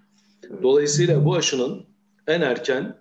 [0.62, 1.86] Dolayısıyla bu aşının
[2.26, 2.96] en erken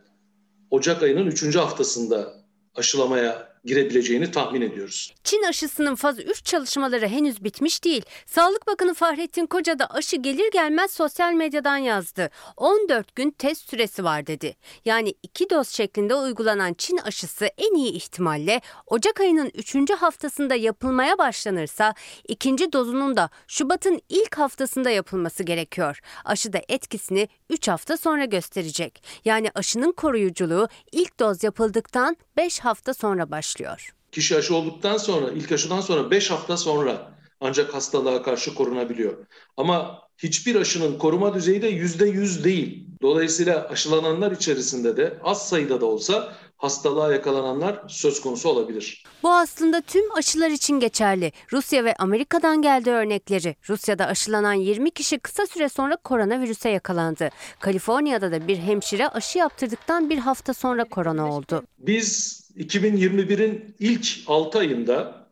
[0.71, 1.55] Ocak ayının 3.
[1.55, 2.33] haftasında
[2.75, 5.13] aşılamaya girebileceğini tahmin ediyoruz.
[5.23, 8.05] Çin aşısının faz 3 çalışmaları henüz bitmiş değil.
[8.25, 12.29] Sağlık Bakanı Fahrettin Koca da aşı gelir gelmez sosyal medyadan yazdı.
[12.57, 14.55] 14 gün test süresi var dedi.
[14.85, 19.91] Yani 2 doz şeklinde uygulanan Çin aşısı en iyi ihtimalle Ocak ayının 3.
[19.91, 21.93] haftasında yapılmaya başlanırsa
[22.27, 25.99] ikinci dozunun da Şubat'ın ilk haftasında yapılması gerekiyor.
[26.25, 29.03] Aşı da etkisini 3 hafta sonra gösterecek.
[29.25, 33.54] Yani aşının koruyuculuğu ilk doz yapıldıktan 5 hafta sonra başlıyor.
[34.11, 39.17] Kişi aşı olduktan sonra, ilk aşıdan sonra 5 hafta sonra ancak hastalığa karşı korunabiliyor.
[39.57, 42.87] Ama hiçbir aşının koruma düzeyi de %100 değil.
[43.01, 49.03] Dolayısıyla aşılananlar içerisinde de az sayıda da olsa hastalığa yakalananlar söz konusu olabilir.
[49.23, 51.31] Bu aslında tüm aşılar için geçerli.
[51.53, 53.55] Rusya ve Amerika'dan geldi örnekleri.
[53.69, 57.29] Rusya'da aşılanan 20 kişi kısa süre sonra koronavirüse yakalandı.
[57.59, 61.63] Kaliforniya'da da bir hemşire aşı yaptırdıktan bir hafta sonra korona oldu.
[61.77, 65.27] Biz 2021'in ilk 6 ayında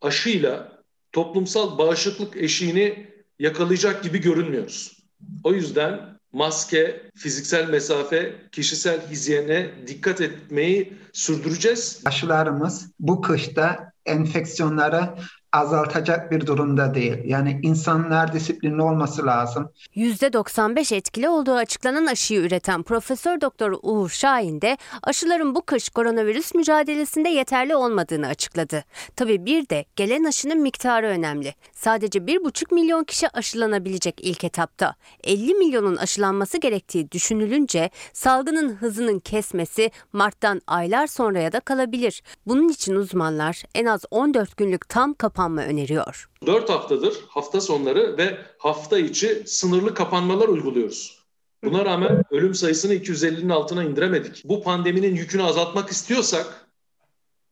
[0.00, 3.06] aşıyla toplumsal bağışıklık eşiğini
[3.38, 4.96] yakalayacak gibi görünmüyoruz.
[5.44, 12.02] O yüzden maske, fiziksel mesafe, kişisel hijyene dikkat etmeyi sürdüreceğiz.
[12.04, 15.14] Aşılarımız bu kışta enfeksiyonları
[15.56, 17.18] azaltacak bir durumda değil.
[17.24, 19.70] Yani insanlar disiplinli olması lazım.
[19.96, 26.54] %95 etkili olduğu açıklanan aşıyı üreten Profesör Doktor Uğur Şahin de aşıların bu kış koronavirüs
[26.54, 28.84] mücadelesinde yeterli olmadığını açıkladı.
[29.16, 31.54] Tabii bir de gelen aşının miktarı önemli.
[31.72, 34.94] Sadece 1,5 milyon kişi aşılanabilecek ilk etapta.
[35.24, 42.22] 50 milyonun aşılanması gerektiği düşünülünce salgının hızının kesmesi Mart'tan aylar sonraya da kalabilir.
[42.46, 46.30] Bunun için uzmanlar en az 14 günlük tam kapanma öneriyor.
[46.46, 51.26] 4 haftadır hafta sonları ve hafta içi sınırlı kapanmalar uyguluyoruz.
[51.64, 54.42] Buna rağmen ölüm sayısını 250'nin altına indiremedik.
[54.44, 56.68] Bu pandeminin yükünü azaltmak istiyorsak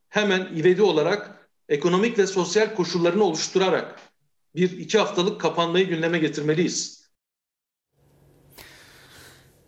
[0.09, 3.99] hemen ivedi olarak ekonomik ve sosyal koşullarını oluşturarak
[4.55, 7.05] bir iki haftalık kapanmayı gündeme getirmeliyiz.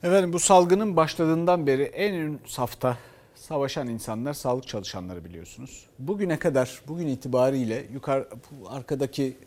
[0.03, 2.97] Efendim bu salgının başladığından beri en ön safta
[3.39, 5.85] savaşan insanlar sağlık çalışanları biliyorsunuz.
[5.99, 9.37] Bugüne kadar bugün itibariyle yukarı bu arkadaki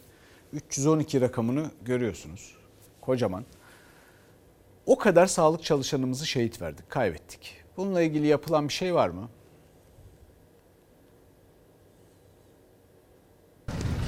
[0.53, 2.57] 312 rakamını görüyorsunuz.
[3.01, 3.45] Kocaman.
[4.87, 7.57] O kadar sağlık çalışanımızı şehit verdik, kaybettik.
[7.77, 9.29] Bununla ilgili yapılan bir şey var mı?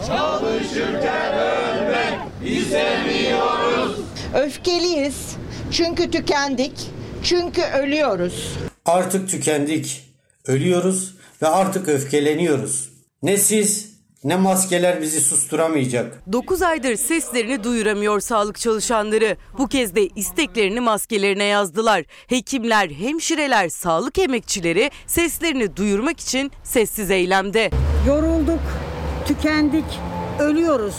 [0.06, 4.00] Çalışırken ölmek istemiyoruz.
[4.34, 5.36] Öfkeliyiz
[5.70, 6.90] çünkü tükendik,
[7.22, 8.58] çünkü ölüyoruz.
[8.86, 10.14] Artık tükendik,
[10.46, 12.88] ölüyoruz ve artık öfkeleniyoruz.
[13.22, 13.92] Ne siz
[14.24, 16.32] ne maskeler bizi susturamayacak.
[16.32, 19.36] 9 aydır seslerini duyuramıyor sağlık çalışanları.
[19.58, 22.04] Bu kez de isteklerini maskelerine yazdılar.
[22.26, 27.70] Hekimler, hemşireler, sağlık emekçileri seslerini duyurmak için sessiz eylemde.
[28.08, 28.60] Yorulduk,
[29.26, 30.00] tükendik,
[30.40, 30.96] ölüyoruz.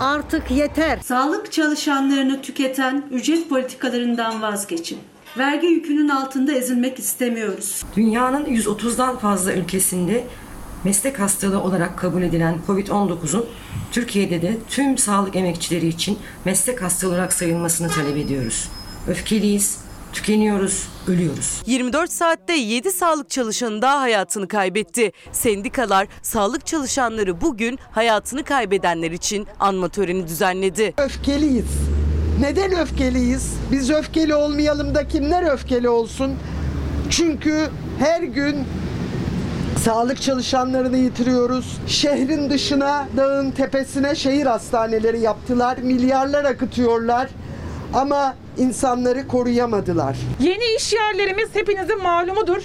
[0.00, 0.98] Artık yeter.
[1.04, 4.98] Sağlık çalışanlarını tüketen ücret politikalarından vazgeçin.
[5.38, 7.82] Vergi yükünün altında ezilmek istemiyoruz.
[7.96, 10.24] Dünyanın 130'dan fazla ülkesinde
[10.84, 13.46] meslek hastalığı olarak kabul edilen COVID-19'un
[13.92, 18.68] Türkiye'de de tüm sağlık emekçileri için meslek hastalığı olarak sayılmasını talep ediyoruz.
[19.08, 19.78] Öfkeliyiz,
[20.12, 21.62] tükeniyoruz, ölüyoruz.
[21.66, 25.12] 24 saatte 7 sağlık çalışanı daha hayatını kaybetti.
[25.32, 30.94] Sendikalar sağlık çalışanları bugün hayatını kaybedenler için anma töreni düzenledi.
[30.98, 31.66] Öfkeliyiz.
[32.42, 33.56] Neden öfkeliyiz?
[33.72, 36.34] Biz öfkeli olmayalım da kimler öfkeli olsun?
[37.10, 38.56] Çünkü her gün
[39.78, 41.78] sağlık çalışanlarını yitiriyoruz.
[41.86, 45.78] Şehrin dışına, dağın tepesine şehir hastaneleri yaptılar.
[45.78, 47.28] Milyarlar akıtıyorlar.
[47.94, 50.16] Ama insanları koruyamadılar.
[50.40, 52.62] Yeni iş yerlerimiz hepinizin malumudur.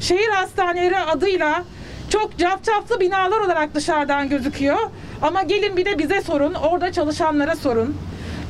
[0.00, 1.64] Şehir hastaneleri adıyla
[2.08, 4.78] çok cafcaflı binalar olarak dışarıdan gözüküyor.
[5.22, 7.96] Ama gelin bir de bize sorun, orada çalışanlara sorun.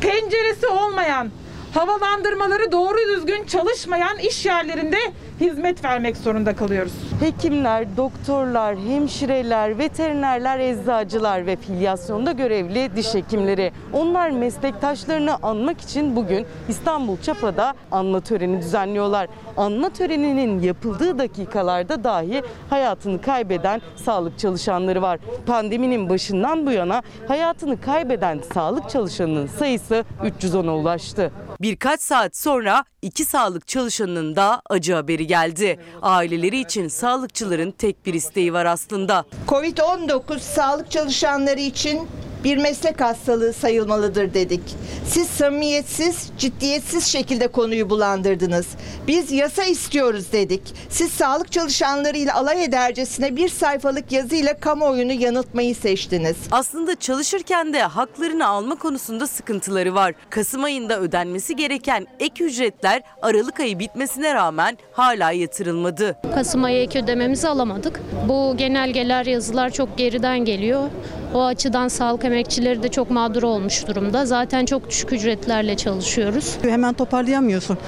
[0.01, 1.31] Penceresi olmayan,
[1.75, 4.97] havalandırmaları doğru düzgün çalışmayan iş yerlerinde
[5.41, 6.93] hizmet vermek zorunda kalıyoruz.
[7.21, 13.73] Hekimler, doktorlar, hemşireler, veterinerler, eczacılar ve filyasyonda görevli diş hekimleri.
[13.93, 19.29] Onlar meslektaşlarını anmak için bugün İstanbul Çapa'da anma töreni düzenliyorlar.
[19.57, 25.19] Anma töreninin yapıldığı dakikalarda dahi hayatını kaybeden sağlık çalışanları var.
[25.47, 31.33] Pandeminin başından bu yana hayatını kaybeden sağlık çalışanının sayısı 310'a ulaştı.
[31.61, 35.81] Birkaç saat sonra iki sağlık çalışanının da acı haberi geldi.
[36.03, 39.25] Aileleri için sağlıkçıların tek bir isteği var aslında.
[39.49, 42.09] Covid-19 sağlık çalışanları için
[42.45, 44.63] bir meslek hastalığı sayılmalıdır dedik.
[45.07, 48.67] Siz samimiyetsiz, ciddiyetsiz şekilde konuyu bulandırdınız.
[49.07, 50.63] Biz yasa istiyoruz dedik.
[50.89, 56.37] Siz sağlık çalışanlarıyla alay edercesine bir sayfalık yazıyla kamuoyunu yanıltmayı seçtiniz.
[56.51, 60.15] Aslında çalışırken de haklarını alma konusunda sıkıntıları var.
[60.31, 66.17] Kasım ayında ödenmesi gereken ek ücretler Aralık ayı bitmesine rağmen hala yatırılmadı.
[66.35, 68.01] Kasım ayı ek ödememizi alamadık.
[68.29, 70.89] Bu genelgeler, yazılar çok geriden geliyor.
[71.35, 74.27] O açıdan sağlık emekçileri de çok mağdur olmuş durumda.
[74.27, 76.59] Zaten çok düşük ücretlerle çalışıyoruz.
[76.63, 77.79] Hemen toparlayamıyorsun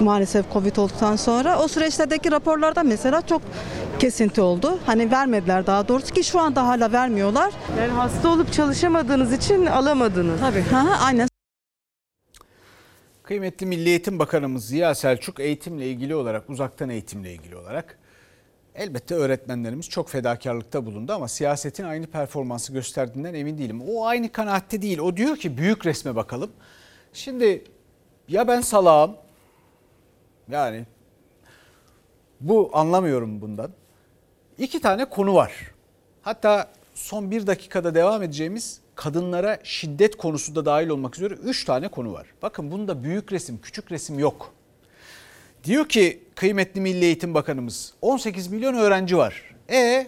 [0.00, 1.62] maalesef Covid olduktan sonra.
[1.62, 3.42] O süreçlerdeki raporlarda mesela çok
[3.98, 4.78] kesinti oldu.
[4.86, 7.52] Hani vermediler daha doğrusu ki şu anda hala vermiyorlar.
[7.78, 10.40] Yani hasta olup çalışamadığınız için alamadınız.
[10.40, 10.62] Tabii.
[10.62, 11.28] Ha, aynen.
[13.22, 17.98] Kıymetli Milli Eğitim Bakanımız Ziya Selçuk eğitimle ilgili olarak, uzaktan eğitimle ilgili olarak
[18.78, 23.82] elbette öğretmenlerimiz çok fedakarlıkta bulundu ama siyasetin aynı performansı gösterdiğinden emin değilim.
[23.88, 24.98] O aynı kanaatte değil.
[24.98, 26.50] O diyor ki büyük resme bakalım.
[27.12, 27.64] Şimdi
[28.28, 29.16] ya ben salağım
[30.48, 30.86] yani
[32.40, 33.70] bu anlamıyorum bundan.
[34.58, 35.52] İki tane konu var.
[36.22, 41.88] Hatta son bir dakikada devam edeceğimiz kadınlara şiddet konusu da dahil olmak üzere 3 tane
[41.88, 42.26] konu var.
[42.42, 44.52] Bakın bunda büyük resim, küçük resim yok.
[45.64, 49.54] Diyor ki kıymetli Milli Eğitim Bakanımız 18 milyon öğrenci var.
[49.70, 50.06] E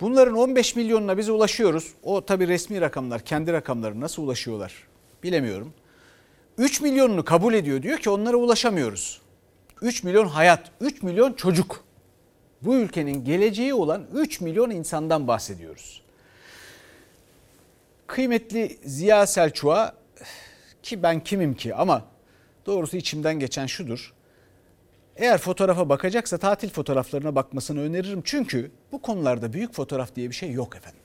[0.00, 1.92] bunların 15 milyonuna biz ulaşıyoruz.
[2.02, 4.74] O tabi resmi rakamlar, kendi rakamları nasıl ulaşıyorlar
[5.22, 5.72] bilemiyorum.
[6.58, 9.20] 3 milyonunu kabul ediyor diyor ki onlara ulaşamıyoruz.
[9.82, 11.84] 3 milyon hayat, 3 milyon çocuk.
[12.62, 16.02] Bu ülkenin geleceği olan 3 milyon insandan bahsediyoruz
[18.08, 19.94] kıymetli Ziya Selçuk'a
[20.82, 22.04] ki ben kimim ki ama
[22.66, 24.14] doğrusu içimden geçen şudur.
[25.18, 28.22] Eğer fotoğrafa bakacaksa tatil fotoğraflarına bakmasını öneririm.
[28.24, 31.00] Çünkü bu konularda büyük fotoğraf diye bir şey yok efendim.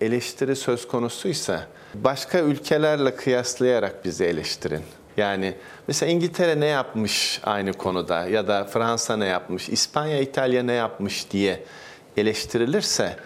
[0.00, 4.82] Eleştiri söz konusuysa başka ülkelerle kıyaslayarak bizi eleştirin.
[5.16, 5.54] Yani
[5.88, 11.30] mesela İngiltere ne yapmış aynı konuda ya da Fransa ne yapmış, İspanya, İtalya ne yapmış
[11.30, 11.64] diye
[12.16, 13.16] eleştirilirse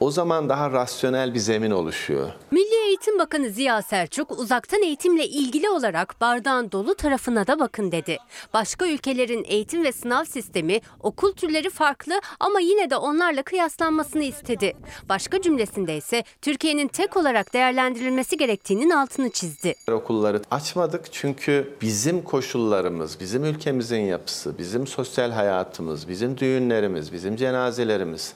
[0.00, 2.32] o zaman daha rasyonel bir zemin oluşuyor.
[2.50, 8.18] Milli Eğitim Bakanı Ziya Selçuk uzaktan eğitimle ilgili olarak bardağın dolu tarafına da bakın dedi.
[8.54, 14.76] Başka ülkelerin eğitim ve sınav sistemi, okul türleri farklı ama yine de onlarla kıyaslanmasını istedi.
[15.08, 19.74] Başka cümlesinde ise Türkiye'nin tek olarak değerlendirilmesi gerektiğinin altını çizdi.
[19.92, 28.34] Okulları açmadık çünkü bizim koşullarımız, bizim ülkemizin yapısı, bizim sosyal hayatımız, bizim düğünlerimiz, bizim cenazelerimiz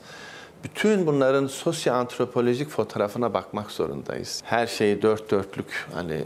[0.65, 4.43] bütün bunların sosyo-antropolojik fotoğrafına bakmak zorundayız.
[4.45, 6.23] Her şeyi dört dörtlük hani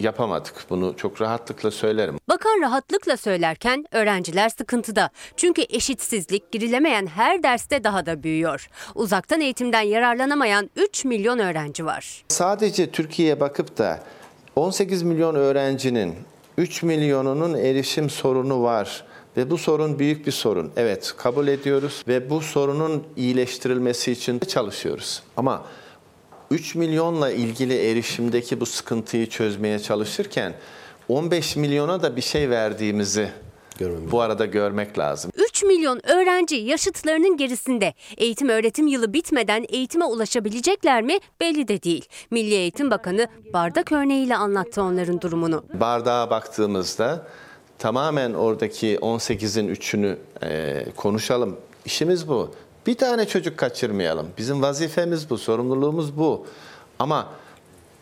[0.00, 0.54] yapamadık.
[0.70, 2.18] Bunu çok rahatlıkla söylerim.
[2.28, 5.10] Bakan rahatlıkla söylerken öğrenciler sıkıntıda.
[5.36, 8.68] Çünkü eşitsizlik girilemeyen her derste daha da büyüyor.
[8.94, 12.24] Uzaktan eğitimden yararlanamayan 3 milyon öğrenci var.
[12.28, 14.00] Sadece Türkiye'ye bakıp da
[14.56, 16.14] 18 milyon öğrencinin
[16.58, 19.04] 3 milyonunun erişim sorunu var
[19.38, 20.70] ve bu sorun büyük bir sorun.
[20.76, 25.22] Evet kabul ediyoruz ve bu sorunun iyileştirilmesi için çalışıyoruz.
[25.36, 25.64] Ama
[26.50, 30.54] 3 milyonla ilgili erişimdeki bu sıkıntıyı çözmeye çalışırken
[31.08, 33.30] 15 milyona da bir şey verdiğimizi
[33.78, 34.10] Görmem.
[34.10, 35.30] bu arada görmek lazım.
[35.50, 37.94] 3 milyon öğrenci yaşıtlarının gerisinde.
[38.16, 42.04] Eğitim öğretim yılı bitmeden eğitime ulaşabilecekler mi belli de değil.
[42.30, 45.64] Milli Eğitim Bakanı bardak örneğiyle anlattı onların durumunu.
[45.74, 47.26] Bardağa baktığımızda
[47.78, 51.56] tamamen oradaki 18'in 3'ünü e, konuşalım.
[51.84, 52.54] İşimiz bu.
[52.86, 54.28] Bir tane çocuk kaçırmayalım.
[54.38, 56.46] Bizim vazifemiz bu, sorumluluğumuz bu.
[56.98, 57.28] Ama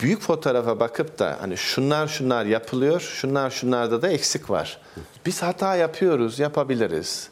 [0.01, 4.81] büyük fotoğrafa bakıp da hani şunlar şunlar yapılıyor, şunlar şunlarda da eksik var.
[5.27, 7.31] Biz hata yapıyoruz, yapabiliriz.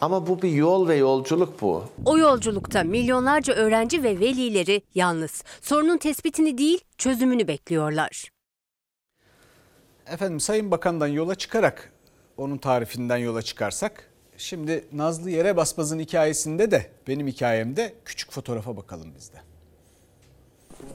[0.00, 1.84] Ama bu bir yol ve yolculuk bu.
[2.04, 5.44] O yolculukta milyonlarca öğrenci ve velileri yalnız.
[5.60, 8.33] Sorunun tespitini değil, çözümünü bekliyorlar.
[10.06, 11.92] Efendim Sayın Bakan'dan yola çıkarak
[12.36, 19.08] onun tarifinden yola çıkarsak şimdi Nazlı Yere Basmaz'ın hikayesinde de benim hikayemde küçük fotoğrafa bakalım
[19.16, 19.36] biz de.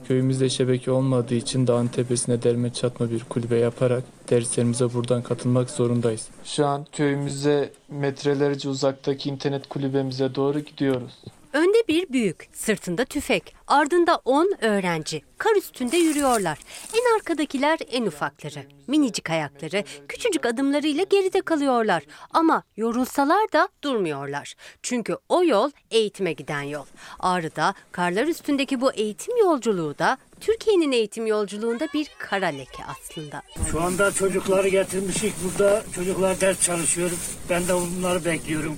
[0.08, 6.28] Köyümüzde şebeke olmadığı için dağın tepesine derme çatma bir kulübe yaparak derslerimize buradan katılmak zorundayız.
[6.44, 11.22] Şu an köyümüze metrelerce uzaktaki internet kulübemize doğru gidiyoruz.
[11.52, 15.22] Önde bir büyük, sırtında tüfek, ardında 10 öğrenci.
[15.38, 16.58] Kar üstünde yürüyorlar.
[16.94, 18.64] En arkadakiler en ufakları.
[18.86, 22.02] Minicik ayakları, küçücük adımlarıyla geride kalıyorlar.
[22.30, 24.54] Ama yorulsalar da durmuyorlar.
[24.82, 26.84] Çünkü o yol eğitime giden yol.
[27.18, 33.42] Ağrı'da karlar üstündeki bu eğitim yolculuğu da Türkiye'nin eğitim yolculuğunda bir kara leke aslında.
[33.70, 35.84] Şu anda çocukları getirmişik burada.
[35.94, 37.10] Çocuklar ders çalışıyor.
[37.50, 38.76] Ben de onları bekliyorum.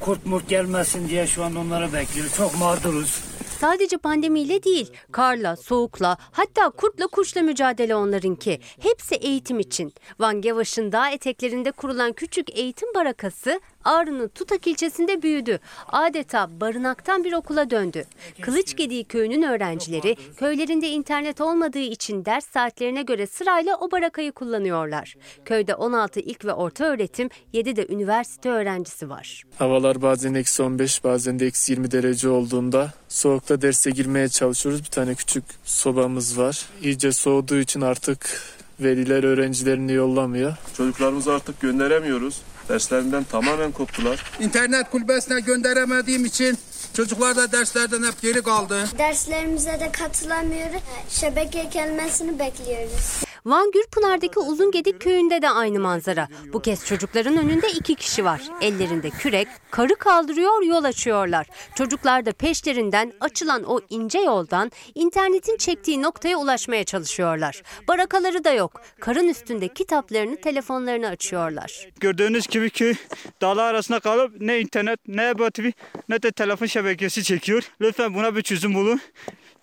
[0.00, 2.34] Kurt murt gelmesin diye şu an onları bekliyoruz.
[2.34, 3.20] Çok mağduruz.
[3.60, 8.60] Sadece pandemiyle değil, karla, soğukla, hatta kurtla kuşla mücadele onlarınki.
[8.80, 9.92] Hepsi eğitim için.
[10.20, 15.58] Van Gevaş'ın dağ eteklerinde kurulan küçük eğitim barakası Ağrı'nın Tutak ilçesinde büyüdü.
[15.88, 18.04] Adeta barınaktan bir okula döndü.
[18.40, 25.14] Kılıçgediği köyünün öğrencileri köylerinde internet olmadığı için ders saatlerine göre sırayla o barakayı kullanıyorlar.
[25.44, 29.42] Köyde 16 ilk ve orta öğretim, 7 de üniversite öğrencisi var.
[29.58, 34.80] Havalar bazen eksi 15 bazen de eksi 20 derece olduğunda soğukta derse girmeye çalışıyoruz.
[34.80, 36.66] Bir tane küçük sobamız var.
[36.82, 38.40] İyice soğuduğu için artık
[38.80, 40.56] veliler öğrencilerini yollamıyor.
[40.76, 42.40] Çocuklarımızı artık gönderemiyoruz.
[42.68, 44.24] Derslerinden tamamen koptular.
[44.40, 46.58] İnternet kulübesine gönderemediğim için
[46.94, 48.84] çocuklar da derslerden hep geri kaldı.
[48.98, 50.82] Derslerimize de katılamıyoruz.
[51.08, 53.24] Şebeke gelmesini bekliyoruz.
[53.46, 56.28] Van Gürpınar'daki Uzungedik köyünde de aynı manzara.
[56.52, 58.42] Bu kez çocukların önünde iki kişi var.
[58.60, 61.46] Ellerinde kürek, karı kaldırıyor, yol açıyorlar.
[61.74, 67.62] Çocuklar da peşlerinden açılan o ince yoldan internetin çektiği noktaya ulaşmaya çalışıyorlar.
[67.88, 68.80] Barakaları da yok.
[69.00, 71.88] Karın üstünde kitaplarını, telefonlarını açıyorlar.
[72.00, 72.94] Gördüğünüz gibi köy
[73.40, 75.70] dağlar arasında kalıp ne internet, ne TV,
[76.08, 77.62] ne de telefon şebekesi çekiyor.
[77.80, 79.00] Lütfen buna bir çözüm bulun.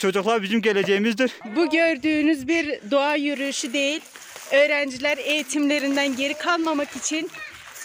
[0.02, 1.32] Çocuklar bizim geleceğimizdir.
[1.56, 4.02] Bu gördüğünüz bir doğa yürüyüşü değil.
[4.52, 7.30] Öğrenciler eğitimlerinden geri kalmamak için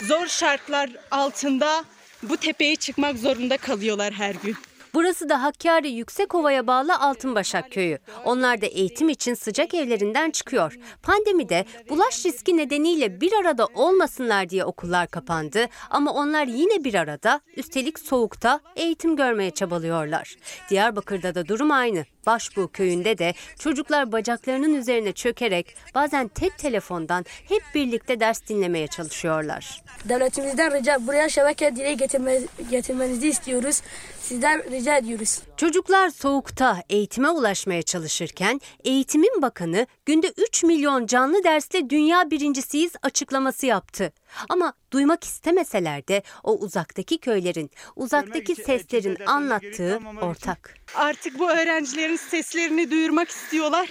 [0.02, 1.84] zor şartlar altında
[2.22, 4.56] bu tepeye çıkmak zorunda kalıyorlar her gün.
[4.96, 7.98] Burası da Hakkari Yüksekova'ya bağlı Altınbaşak köyü.
[8.24, 10.78] Onlar da eğitim için sıcak evlerinden çıkıyor.
[11.02, 15.66] Pandemide bulaş riski nedeniyle bir arada olmasınlar diye okullar kapandı.
[15.90, 20.36] Ama onlar yine bir arada, üstelik soğukta eğitim görmeye çabalıyorlar.
[20.70, 22.04] Diyarbakır'da da durum aynı.
[22.26, 29.82] Başbuğ köyünde de çocuklar bacaklarının üzerine çökerek bazen tek telefondan hep birlikte ders dinlemeye çalışıyorlar.
[30.04, 33.82] Devletimizden rica buraya şebeke dile getirme, getirmenizi istiyoruz.
[34.20, 35.40] Sizden rica ediyoruz.
[35.56, 43.66] Çocuklar soğukta eğitime ulaşmaya çalışırken Eğitimin Bakanı günde 3 milyon canlı dersle dünya birincisiyiz açıklaması
[43.66, 44.12] yaptı.
[44.48, 50.74] Ama duymak istemeseler de o uzaktaki köylerin, uzaktaki seslerin anlattığı ortak.
[50.94, 53.88] Artık bu öğrencilerin seslerini duyurmak istiyorlar.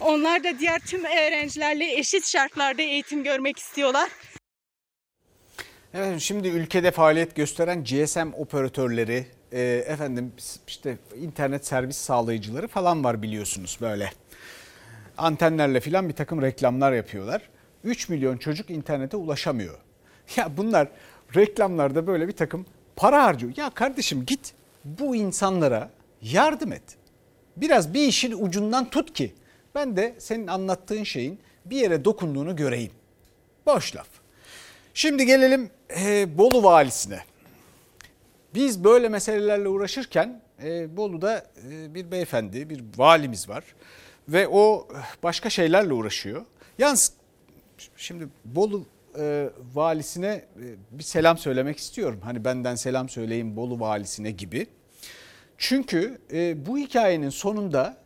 [0.00, 4.10] Onlar da diğer tüm öğrencilerle eşit şartlarda eğitim görmek istiyorlar.
[5.94, 10.32] Evet, şimdi ülkede faaliyet gösteren GSM operatörleri, e, efendim
[10.66, 14.10] işte internet servis sağlayıcıları falan var biliyorsunuz böyle.
[15.18, 17.42] Antenlerle filan bir takım reklamlar yapıyorlar.
[17.84, 19.78] 3 milyon çocuk internete ulaşamıyor.
[20.36, 20.88] Ya bunlar
[21.36, 23.52] reklamlarda böyle bir takım para harcıyor.
[23.56, 25.90] Ya kardeşim git bu insanlara
[26.22, 26.82] yardım et.
[27.56, 29.34] Biraz bir işin ucundan tut ki
[29.74, 32.92] ben de senin anlattığın şeyin bir yere dokunduğunu göreyim.
[33.66, 34.08] Boş laf.
[34.94, 37.20] Şimdi gelelim e, Bolu valisine.
[38.54, 43.64] Biz böyle meselelerle uğraşırken e, Bolu'da e, bir beyefendi, bir valimiz var
[44.28, 44.88] ve o
[45.22, 46.44] başka şeylerle uğraşıyor.
[46.78, 47.12] Yalnız
[47.96, 48.86] şimdi Bolu
[49.18, 52.20] e, valisine e, bir selam söylemek istiyorum.
[52.24, 54.66] Hani benden selam söyleyin Bolu valisine gibi.
[55.58, 57.96] Çünkü e, bu hikayenin sonunda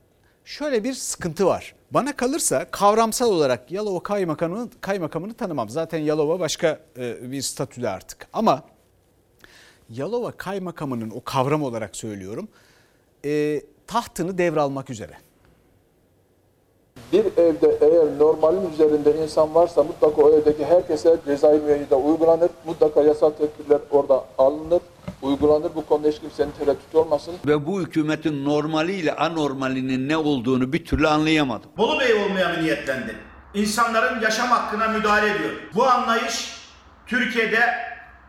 [0.44, 1.74] şöyle bir sıkıntı var.
[1.90, 5.68] Bana kalırsa kavramsal olarak Yalova kaymakamını, kaymakamını tanımam.
[5.68, 8.26] Zaten Yalova başka e, bir statüde artık.
[8.32, 8.62] Ama
[9.90, 12.48] Yalova kaymakamının o kavram olarak söylüyorum
[13.24, 15.12] e, tahtını devralmak üzere.
[17.12, 22.50] Bir evde eğer normalin üzerinde insan varsa mutlaka o evdeki herkese cezai müeyyide uygulanır.
[22.66, 24.80] Mutlaka yasal tedbirler orada alınır,
[25.22, 25.70] uygulanır.
[25.74, 27.34] Bu konuda hiç kimsenin tereddütü olmasın.
[27.46, 31.70] Ve bu hükümetin normaliyle anormalinin ne olduğunu bir türlü anlayamadım.
[31.76, 33.14] Bolu Bey olmaya mı niyetlendi?
[33.54, 35.50] İnsanların yaşam hakkına müdahale ediyor.
[35.74, 36.54] Bu anlayış
[37.06, 37.60] Türkiye'de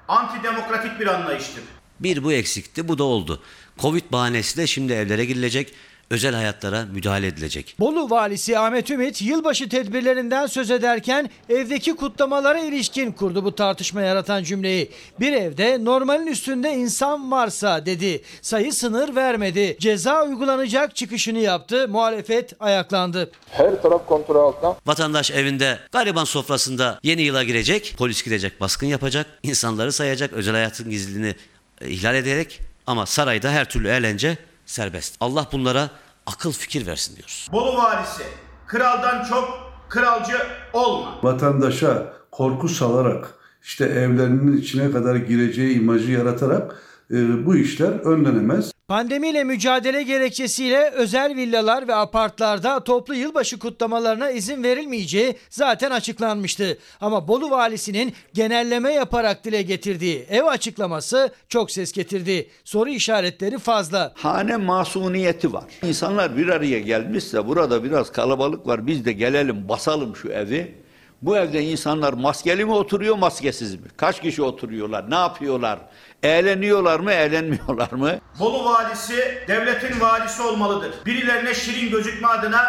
[0.07, 1.63] antidemokratik bir anlayıştır.
[1.99, 3.41] Bir bu eksikti bu da oldu.
[3.79, 5.73] Covid bahanesiyle şimdi evlere girilecek.
[6.09, 7.75] Özel hayatlara müdahale edilecek.
[7.79, 14.43] Bolu valisi Ahmet Ümit yılbaşı tedbirlerinden söz ederken evdeki kutlamalara ilişkin kurdu bu tartışma yaratan
[14.43, 14.91] cümleyi.
[15.19, 18.21] Bir evde normalin üstünde insan varsa dedi.
[18.41, 19.77] Sayı sınır vermedi.
[19.79, 21.87] Ceza uygulanacak çıkışını yaptı.
[21.87, 23.31] Muhalefet ayaklandı.
[23.51, 24.75] Her taraf kontrol altında.
[24.85, 30.89] Vatandaş evinde gariban sofrasında yeni yıla girecek, polis gidecek, baskın yapacak, insanları sayacak, özel hayatın
[30.89, 31.35] gizliliğini
[31.81, 35.15] e, ihlal ederek ama sarayda her türlü eğlence serbest.
[35.19, 35.89] Allah bunlara
[36.25, 37.47] akıl fikir versin diyoruz.
[37.51, 38.23] Bolu valisi
[38.67, 40.37] kraldan çok kralcı
[40.73, 41.19] olma.
[41.23, 46.75] Vatandaşa korku salarak işte evlerinin içine kadar gireceği imajı yaratarak
[47.11, 48.71] e, bu işler önlenemez.
[48.87, 56.77] Pandemiyle mücadele gerekçesiyle özel villalar ve apartlarda toplu yılbaşı kutlamalarına izin verilmeyeceği zaten açıklanmıştı.
[57.01, 62.49] Ama Bolu valisinin genelleme yaparak dile getirdiği ev açıklaması çok ses getirdi.
[62.63, 64.13] Soru işaretleri fazla.
[64.15, 65.65] Hane masuniyeti var.
[65.83, 68.87] İnsanlar bir araya gelmişse burada biraz kalabalık var.
[68.87, 70.84] Biz de gelelim basalım şu evi.
[71.21, 73.87] Bu evde insanlar maskeli mi oturuyor, maskesiz mi?
[73.97, 75.79] Kaç kişi oturuyorlar, ne yapıyorlar?
[76.23, 78.11] Eğleniyorlar mı, eğlenmiyorlar mı?
[78.39, 80.91] Bolu valisi devletin valisi olmalıdır.
[81.05, 82.61] Birilerine şirin gözükme adına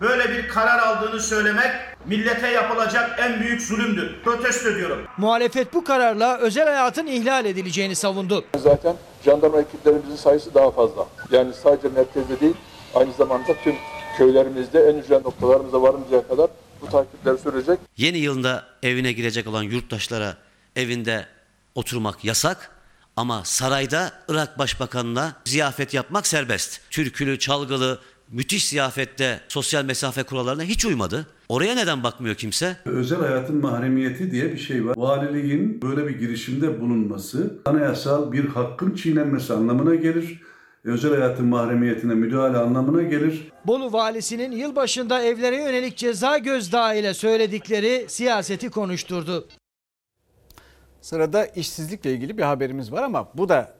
[0.00, 1.70] böyle bir karar aldığını söylemek
[2.06, 4.22] millete yapılacak en büyük zulümdür.
[4.24, 4.98] Protesto ediyorum.
[5.16, 8.44] Muhalefet bu kararla özel hayatın ihlal edileceğini savundu.
[8.56, 11.06] Zaten jandarma ekiplerimizin sayısı daha fazla.
[11.30, 12.54] Yani sadece merkezde değil,
[12.94, 13.74] aynı zamanda tüm
[14.18, 16.46] köylerimizde en ücret noktalarımıza varıncaya kadar
[16.82, 17.78] bu takipler sürecek.
[17.96, 20.36] Yeni yılında evine girecek olan yurttaşlara
[20.76, 21.26] evinde
[21.74, 22.70] oturmak yasak
[23.16, 26.80] ama sarayda Irak Başbakanı'na ziyafet yapmak serbest.
[26.90, 27.98] Türkülü, çalgılı,
[28.30, 31.26] müthiş ziyafette sosyal mesafe kurallarına hiç uymadı.
[31.48, 32.76] Oraya neden bakmıyor kimse?
[32.84, 34.94] Özel hayatın mahremiyeti diye bir şey var.
[34.96, 40.40] Valiliğin böyle bir girişimde bulunması anayasal bir hakkın çiğnenmesi anlamına gelir.
[40.86, 43.52] Özel hayatın mahremiyetine müdahale anlamına gelir.
[43.66, 49.48] Bolu valisinin yılbaşında evlere yönelik ceza gözdağı ile söyledikleri siyaseti konuşturdu.
[51.00, 53.74] Sırada işsizlikle ilgili bir haberimiz var ama bu da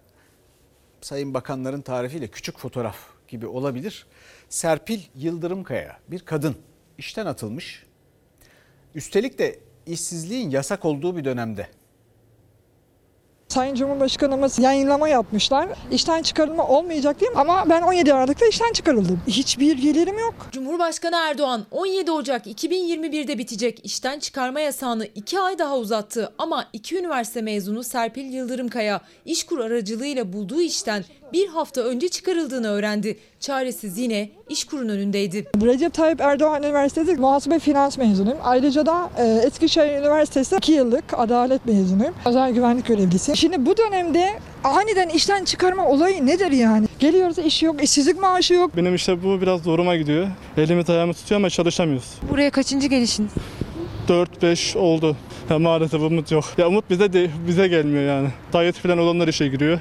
[1.00, 2.96] Sayın Bakanların tarifiyle küçük fotoğraf
[3.28, 4.06] gibi olabilir.
[4.48, 6.56] Serpil Yıldırımkaya bir kadın
[6.98, 7.86] işten atılmış.
[8.94, 11.68] Üstelik de işsizliğin yasak olduğu bir dönemde.
[13.48, 15.68] Sayın Cumhurbaşkanımız yayınlama yapmışlar.
[15.90, 17.38] İşten çıkarılma olmayacak değil mi?
[17.38, 19.20] Ama ben 17 Aralık'ta işten çıkarıldım.
[19.26, 20.34] Hiçbir gelirim yok.
[20.52, 26.32] Cumhurbaşkanı Erdoğan 17 Ocak 2021'de bitecek işten çıkarma yasağını 2 ay daha uzattı.
[26.38, 33.16] Ama iki üniversite mezunu Serpil Yıldırımkaya İşkur aracılığıyla bulduğu işten bir hafta önce çıkarıldığını öğrendi.
[33.40, 35.46] Çaresiz yine İşkur'un önündeydi.
[35.62, 38.38] Recep Tayyip Erdoğan Üniversitesi muhasebe finans mezunuyum.
[38.42, 42.14] Ayrıca da e, Eskişehir Üniversitesi 2 yıllık adalet mezunuyum.
[42.26, 43.36] Özel güvenlik görevlisi.
[43.36, 44.28] Şimdi bu dönemde
[44.64, 46.86] aniden işten çıkarma olayı nedir yani?
[46.98, 48.76] Geliyoruz iş yok, işsizlik maaşı yok.
[48.76, 50.26] Benim işte bu biraz zoruma gidiyor.
[50.56, 52.08] Elimi ayağımı tutuyor ama çalışamıyoruz.
[52.30, 53.30] Buraya kaçıncı gelişiniz?
[54.08, 55.16] 4-5 oldu.
[55.50, 56.44] Ya maalesef umut yok.
[56.58, 58.28] Ya umut bize de bize gelmiyor yani.
[58.52, 59.80] Tayyip falan olanlar işe giriyor.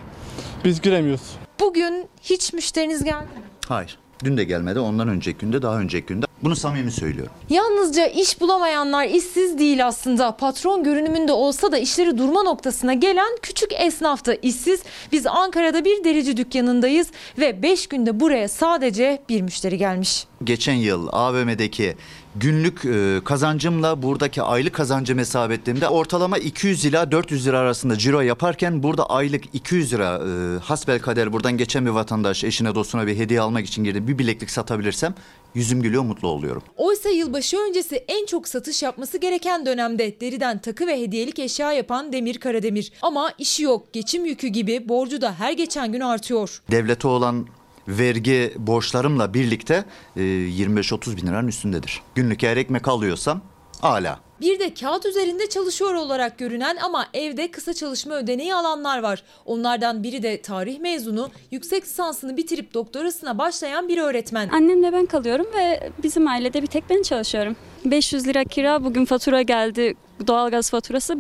[0.66, 1.32] Biz giremiyoruz.
[1.60, 3.42] Bugün hiç müşteriniz geldi mi?
[3.68, 3.98] Hayır.
[4.24, 6.26] Dün de gelmedi, ondan önceki günde, daha önceki günde.
[6.44, 7.34] Bunu samimi söylüyorum.
[7.50, 10.38] Yalnızca iş bulamayanlar işsiz değil aslında.
[10.38, 14.84] Patron görünümünde olsa da işleri durma noktasına gelen küçük esnaf da işsiz.
[15.12, 17.08] Biz Ankara'da bir derici dükkanındayız
[17.38, 20.28] ve 5 günde buraya sadece bir müşteri gelmiş.
[20.44, 21.96] Geçen yıl AVM'deki
[22.36, 28.22] günlük e, kazancımla buradaki aylık kazancım hesap ettiğimde ortalama 200 ila 400 lira arasında ciro
[28.22, 33.42] yaparken burada aylık 200 lira e, hasbelkader buradan geçen bir vatandaş eşine dostuna bir hediye
[33.42, 35.16] almak için girdi bir bileklik satabilirsem
[35.56, 36.64] yüzüm gülüyor mutlu oluyorum.
[36.78, 42.14] Oysa yılbaşı öncesi en çok satış yapması gereken dönemde deriden takı ve hediyelik eşya yapan
[42.14, 42.92] Demir Karademir.
[43.02, 46.62] Ama işi yok, geçim yükü gibi borcu da her geçen gün artıyor.
[46.72, 47.48] Devlete olan
[47.88, 52.02] vergi borçlarımla birlikte e, 25-30 bin liranın üstündedir.
[52.16, 53.42] Günlük eğer ekmek alıyorsam
[53.82, 54.20] hala.
[54.42, 59.24] Bir de kağıt üzerinde çalışıyor olarak görünen ama evde kısa çalışma ödeneği alanlar var.
[59.46, 64.50] Onlardan biri de tarih mezunu, yüksek lisansını bitirip doktorasına başlayan bir öğretmen.
[64.50, 67.56] Annemle ben kalıyorum ve bizim ailede bir tek ben çalışıyorum.
[67.86, 69.96] 500 lira kira bugün fatura geldi.
[70.28, 71.18] Doğalgaz faturası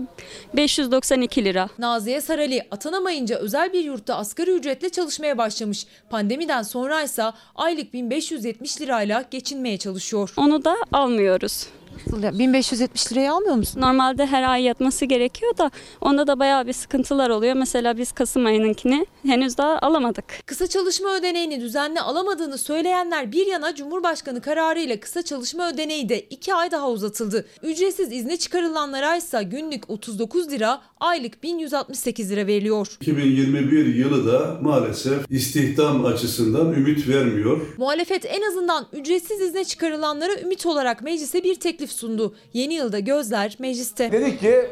[0.55, 1.69] 592 lira.
[1.77, 5.85] Naziye Sarali atanamayınca özel bir yurtta asgari ücretle çalışmaya başlamış.
[6.09, 10.33] Pandemiden sonraysa aylık 1570 lirayla geçinmeye çalışıyor.
[10.37, 11.67] Onu da almıyoruz.
[12.11, 13.81] 1570 liraya almıyor musun?
[13.81, 17.53] Normalde her ay yatması gerekiyor da onda da bayağı bir sıkıntılar oluyor.
[17.53, 20.25] Mesela biz Kasım ayınınkini henüz daha alamadık.
[20.45, 26.53] Kısa çalışma ödeneğini düzenli alamadığını söyleyenler bir yana Cumhurbaşkanı kararıyla kısa çalışma ödeneği de 2
[26.53, 27.45] ay daha uzatıldı.
[27.63, 32.87] Ücretsiz izne çıkarılanlara ise günlük 39 lira, aylık 1168 lira veriliyor.
[33.01, 37.61] 2021 yılı da maalesef istihdam açısından ümit vermiyor.
[37.77, 42.35] Muhalefet en azından ücretsiz izne çıkarılanlara ümit olarak meclise bir teklif sundu.
[42.53, 44.11] Yeni yılda gözler mecliste.
[44.11, 44.65] Dedi ki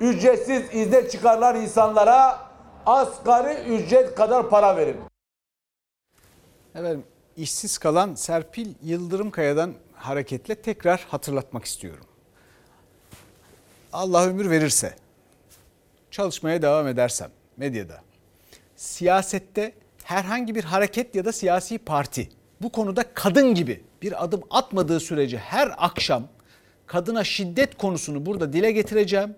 [0.00, 2.38] ücretsiz izne çıkarılan insanlara
[2.86, 4.96] asgari ücret kadar para verin.
[6.74, 7.04] Efendim
[7.36, 12.04] işsiz kalan Serpil Yıldırımkaya'dan hareketle tekrar hatırlatmak istiyorum.
[13.92, 14.94] Allah ömür verirse
[16.10, 18.00] çalışmaya devam edersem medyada
[18.76, 19.72] siyasette
[20.04, 22.28] herhangi bir hareket ya da siyasi parti
[22.62, 26.28] bu konuda kadın gibi bir adım atmadığı sürece her akşam
[26.86, 29.36] kadına şiddet konusunu burada dile getireceğim.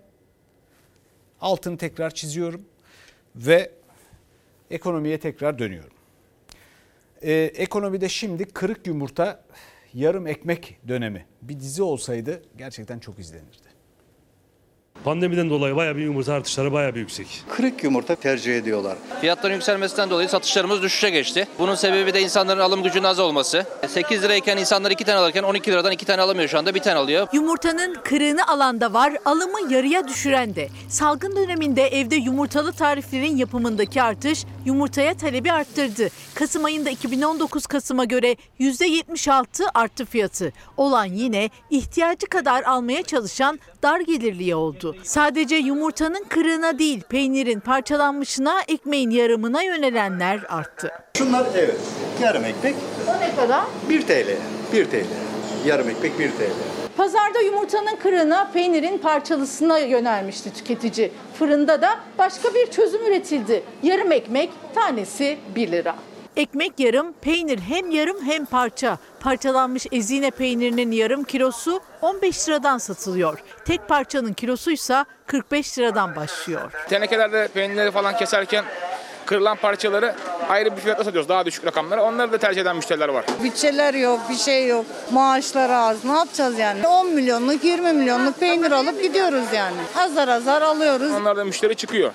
[1.41, 2.65] Altını tekrar çiziyorum
[3.35, 3.71] ve
[4.71, 5.93] ekonomiye tekrar dönüyorum.
[7.21, 9.43] Ee, ekonomide şimdi kırık yumurta
[9.93, 13.80] yarım ekmek dönemi bir dizi olsaydı gerçekten çok izlenirdi.
[15.03, 17.43] Pandemiden dolayı bayağı bir yumurta artışları bayağı bir yüksek.
[17.49, 18.97] Kırık yumurta tercih ediyorlar.
[19.21, 21.47] Fiyatların yükselmesinden dolayı satışlarımız düşüşe geçti.
[21.59, 23.65] Bunun sebebi de insanların alım gücünün az olması.
[23.87, 26.97] 8 lirayken insanlar 2 tane alırken 12 liradan 2 tane alamıyor şu anda 1 tane
[26.99, 27.27] alıyor.
[27.33, 30.69] Yumurtanın kırığını alan da var, alımı yarıya düşüren de.
[30.89, 36.07] Salgın döneminde evde yumurtalı tariflerin yapımındaki artış yumurtaya talebi arttırdı.
[36.35, 40.53] Kasım ayında 2019 Kasım'a göre %76 arttı fiyatı.
[40.77, 44.95] Olan yine ihtiyacı kadar almaya çalışan dar gelirliye oldu.
[45.03, 50.91] Sadece yumurtanın kırığına değil, peynirin parçalanmışına, ekmeğin yarımına yönelenler arttı.
[51.17, 51.79] Şunlar evet
[52.21, 52.75] yarım ekmek
[53.07, 53.63] O ne kadar?
[53.89, 54.37] 1 TL.
[54.73, 55.05] 1 TL.
[55.65, 56.80] Yarım ekmek 1 TL.
[56.97, 61.11] Pazarda yumurtanın kırığına, peynirin parçalısına yönelmişti tüketici.
[61.39, 63.63] Fırında da başka bir çözüm üretildi.
[63.83, 65.95] Yarım ekmek tanesi 1 lira.
[66.35, 68.97] Ekmek yarım, peynir hem yarım hem parça.
[69.19, 73.39] Parçalanmış ezine peynirinin yarım kilosu 15 liradan satılıyor.
[73.65, 76.71] Tek parçanın kilosuysa 45 liradan başlıyor.
[76.89, 78.65] Tenekelerde peynirleri falan keserken
[79.25, 80.15] kırılan parçaları
[80.49, 81.29] ayrı bir fiyatla satıyoruz.
[81.29, 82.03] Daha düşük rakamlara.
[82.03, 83.25] Onları da tercih eden müşteriler var.
[83.43, 84.85] Bütçeler yok, bir şey yok.
[85.11, 86.05] Maaşlar az.
[86.05, 86.87] Ne yapacağız yani?
[86.87, 89.77] 10 milyonluk, 20 milyonluk peynir alıp gidiyoruz yani.
[89.97, 91.11] Azar azar alıyoruz.
[91.11, 92.11] Onlardan müşteri çıkıyor.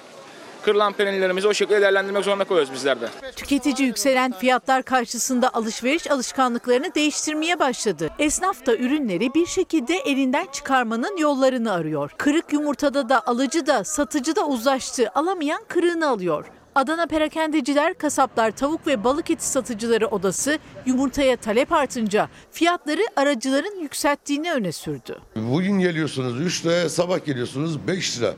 [0.64, 3.07] Kırılan peynirlerimizi o şekilde değerlendirmek zorunda kalıyoruz bizler de.
[3.36, 8.11] Tüketici yükselen fiyatlar karşısında alışveriş alışkanlıklarını değiştirmeye başladı.
[8.18, 12.11] Esnaf da ürünleri bir şekilde elinden çıkarmanın yollarını arıyor.
[12.18, 15.11] Kırık yumurtada da alıcı da satıcı da uzlaştı.
[15.14, 16.44] Alamayan kırığını alıyor.
[16.76, 24.52] Adana perakendeciler, kasaplar, tavuk ve balık eti satıcıları odası yumurtaya talep artınca fiyatları aracıların yükselttiğini
[24.52, 25.18] öne sürdü.
[25.36, 28.34] Bugün geliyorsunuz 3 liraya, sabah geliyorsunuz 5 lira.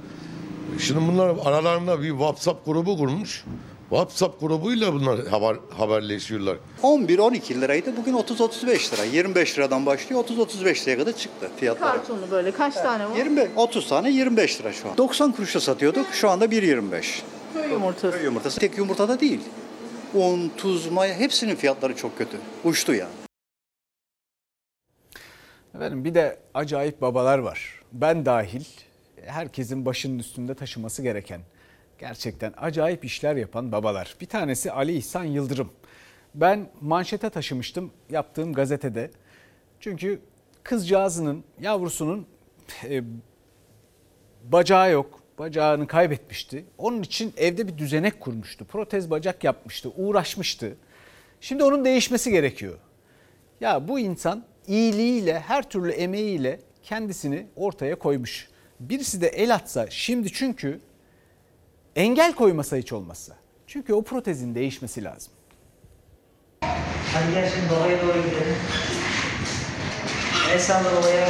[0.78, 3.44] Şimdi bunlar aralarında bir WhatsApp grubu kurmuş.
[3.90, 6.56] WhatsApp grubuyla bunlar haber, haberleşiyorlar.
[6.82, 9.04] 11-12 liraydı bugün 30-35 lira.
[9.04, 11.92] 25 liradan başlıyor 30-35 liraya kadar çıktı fiyatlar.
[11.92, 13.16] Kartonu böyle kaç tane var?
[13.16, 14.96] 25, 30 tane 25 lira şu an.
[14.96, 17.22] 90 kuruşa satıyorduk şu anda 1.25.
[17.62, 18.10] Köy yumurtası.
[18.10, 19.40] Köy yumurtası tek yumurtada değil.
[20.14, 22.36] Un, tuz, maya hepsinin fiyatları çok kötü.
[22.64, 23.12] Uçtu yani.
[25.74, 27.82] Efendim bir de acayip babalar var.
[27.92, 28.64] Ben dahil
[29.24, 31.40] herkesin başının üstünde taşıması gereken
[31.98, 34.16] gerçekten acayip işler yapan babalar.
[34.20, 35.70] Bir tanesi Ali İhsan Yıldırım.
[36.34, 39.10] Ben manşete taşımıştım yaptığım gazetede.
[39.80, 40.20] Çünkü
[40.62, 42.26] kızcağızının, yavrusunun
[42.84, 43.02] e,
[44.44, 45.17] bacağı yok.
[45.38, 46.64] Bacağını kaybetmişti.
[46.78, 48.64] Onun için evde bir düzenek kurmuştu.
[48.64, 50.76] Protez bacak yapmıştı, uğraşmıştı.
[51.40, 52.78] Şimdi onun değişmesi gerekiyor.
[53.60, 58.48] Ya bu insan iyiliğiyle, her türlü emeğiyle kendisini ortaya koymuş.
[58.80, 60.80] Birisi de el atsa şimdi çünkü
[61.96, 63.36] engel koymasa hiç olmazsa.
[63.66, 65.32] Çünkü o protezin değişmesi lazım.
[67.14, 68.56] Hadi gel şimdi babaya doğru gidelim.
[70.52, 71.28] El salla babaya.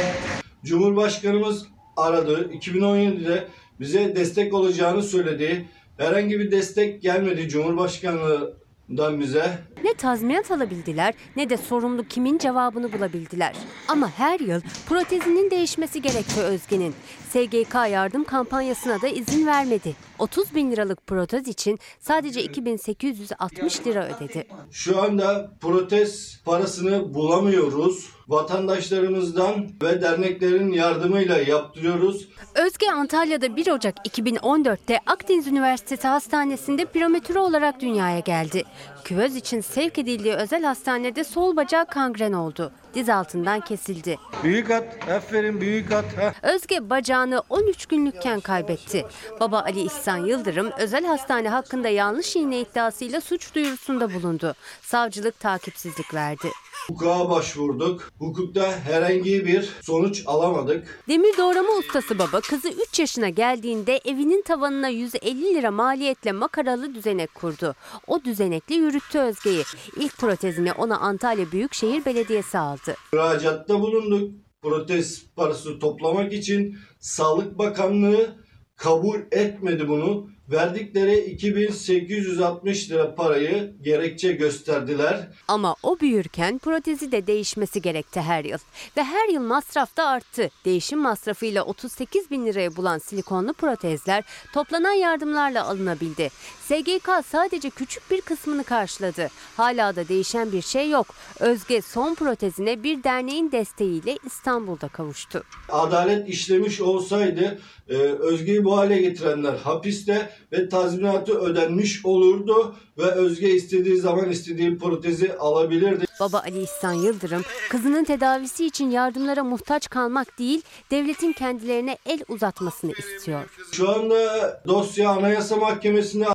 [0.63, 2.51] Cumhurbaşkanımız aradı.
[2.53, 3.47] 2017'de
[3.79, 5.65] bize destek olacağını söyledi.
[5.97, 9.57] Herhangi bir destek gelmedi Cumhurbaşkanlığından bize.
[9.83, 13.55] Ne tazminat alabildiler ne de sorumlu kimin cevabını bulabildiler.
[13.87, 16.95] Ama her yıl protezinin değişmesi gerekti Özge'nin.
[17.29, 19.95] SGK yardım kampanyasına da izin vermedi.
[20.19, 24.47] 30 bin liralık protez için sadece 2860 lira ödedi.
[24.71, 28.09] Şu anda protez parasını bulamıyoruz.
[28.27, 32.29] Vatandaşlarımızdan ve derneklerin yardımıyla yaptırıyoruz.
[32.55, 38.63] Özge Antalya'da 1 Ocak 2014'te Akdeniz Üniversitesi Hastanesi'nde prematüre olarak dünyaya geldi.
[39.03, 42.71] Küvöz için sevk edildiği özel hastanede sol bacağı kangren oldu.
[42.93, 44.17] Diz altından kesildi.
[44.43, 46.05] Büyük at, aferin büyük at.
[46.17, 46.33] Heh.
[46.43, 49.05] Özge bacağını 13 günlükken kaybetti.
[49.39, 54.55] Baba Ali İhsan Yıldırım özel hastane hakkında yanlış iğne iddiasıyla suç duyurusunda bulundu.
[54.81, 56.47] Savcılık takipsizlik verdi.
[56.87, 58.11] Hukuka başvurduk.
[58.19, 61.03] Hukukta herhangi bir sonuç alamadık.
[61.07, 67.35] Demir doğrama ustası baba kızı 3 yaşına geldiğinde evinin tavanına 150 lira maliyetle makaralı düzenek
[67.35, 67.75] kurdu.
[68.07, 69.63] O düzenekle yürüttü Özge'yi.
[69.95, 72.95] İlk protezini ona Antalya Büyükşehir Belediyesi aldı.
[73.13, 74.31] Müracaatta bulunduk.
[74.61, 78.35] Protez parası toplamak için Sağlık Bakanlığı
[78.75, 80.29] kabul etmedi bunu.
[80.51, 85.27] Verdikleri 2860 lira parayı gerekçe gösterdiler.
[85.47, 88.57] Ama o büyürken protezi de değişmesi gerekti her yıl.
[88.97, 90.49] Ve her yıl masraf da arttı.
[90.65, 94.23] Değişim masrafıyla 38 bin liraya bulan silikonlu protezler
[94.53, 96.29] toplanan yardımlarla alınabildi.
[96.69, 99.27] SGK sadece küçük bir kısmını karşıladı.
[99.57, 101.07] Hala da değişen bir şey yok.
[101.39, 105.43] Özge son protezine bir derneğin desteğiyle İstanbul'da kavuştu.
[105.69, 107.59] Adalet işlemiş olsaydı
[107.89, 114.77] e, Özge'yi bu hale getirenler hapiste ve tazminatı ödenmiş olurdu ve Özge istediği zaman istediği
[114.77, 116.05] protezi alabilirdi.
[116.19, 120.61] Baba Ali İhsan Yıldırım kızının tedavisi için yardımlara muhtaç kalmak değil,
[120.91, 123.41] devletin kendilerine el uzatmasını istiyor.
[123.71, 126.25] Şu anda dosya Anayasa Mahkemesi'ne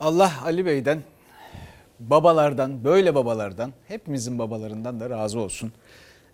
[0.00, 1.02] Allah Ali Bey'den,
[2.00, 5.72] babalardan, böyle babalardan, hepimizin babalarından da razı olsun.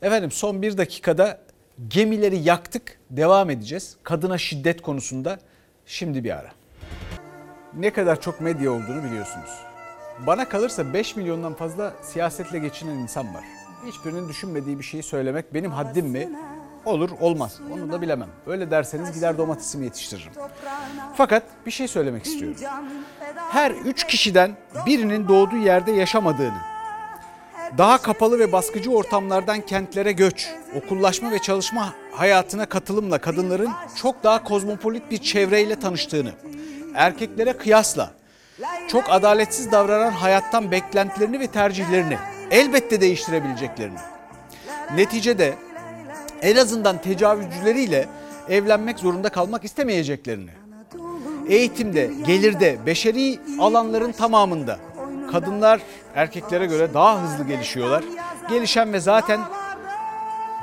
[0.03, 1.41] Efendim son bir dakikada
[1.89, 3.97] gemileri yaktık, devam edeceğiz.
[4.03, 5.39] Kadına şiddet konusunda
[5.87, 6.51] şimdi bir ara.
[7.79, 9.51] Ne kadar çok medya olduğunu biliyorsunuz.
[10.27, 13.45] Bana kalırsa 5 milyondan fazla siyasetle geçinen insan var.
[13.87, 16.29] Hiçbirinin düşünmediği bir şeyi söylemek benim haddim mi?
[16.85, 18.29] Olur olmaz onu da bilemem.
[18.47, 20.33] Öyle derseniz gider domatesimi yetiştiririm.
[21.17, 22.57] Fakat bir şey söylemek istiyorum.
[23.51, 24.57] Her üç kişiden
[24.87, 26.59] birinin doğduğu yerde yaşamadığını,
[27.79, 34.45] daha kapalı ve baskıcı ortamlardan kentlere göç, okullaşma ve çalışma hayatına katılımla kadınların çok daha
[34.45, 36.33] kozmopolit bir çevreyle tanıştığını,
[36.95, 38.11] erkeklere kıyasla
[38.89, 42.19] çok adaletsiz davranan hayattan beklentilerini ve tercihlerini
[42.51, 43.99] elbette değiştirebileceklerini.
[44.95, 45.55] Neticede
[46.45, 48.09] en azından tecavüzcüleriyle
[48.49, 50.51] evlenmek zorunda kalmak istemeyeceklerini.
[51.49, 54.79] Eğitimde, gelirde, beşeri alanların tamamında
[55.33, 55.81] kadınlar
[56.15, 58.05] erkeklere göre daha hızlı gelişiyorlar.
[58.51, 59.41] Gelişen ve zaten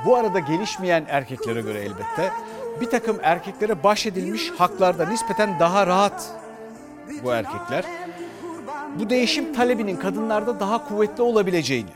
[0.06, 2.32] bu arada gelişmeyen erkeklere göre elbette
[2.80, 6.30] bir takım erkeklere bahşedilmiş haklarda nispeten daha rahat
[7.24, 7.84] bu erkekler.
[8.98, 11.90] Bu değişim talebinin kadınlarda daha kuvvetli olabileceğini.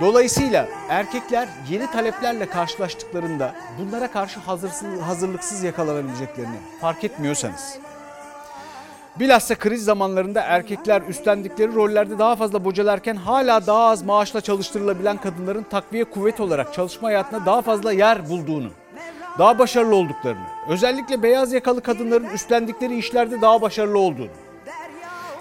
[0.00, 7.78] Dolayısıyla erkekler yeni taleplerle karşılaştıklarında bunlara karşı hazırsız, hazırlıksız yakalanabileceklerini fark etmiyorsanız
[9.20, 15.62] Bilhassa kriz zamanlarında erkekler üstlendikleri rollerde daha fazla bocalarken hala daha az maaşla çalıştırılabilen kadınların
[15.62, 18.68] takviye kuvvet olarak çalışma hayatına daha fazla yer bulduğunu,
[19.38, 24.30] daha başarılı olduklarını, özellikle beyaz yakalı kadınların üstlendikleri işlerde daha başarılı olduğunu,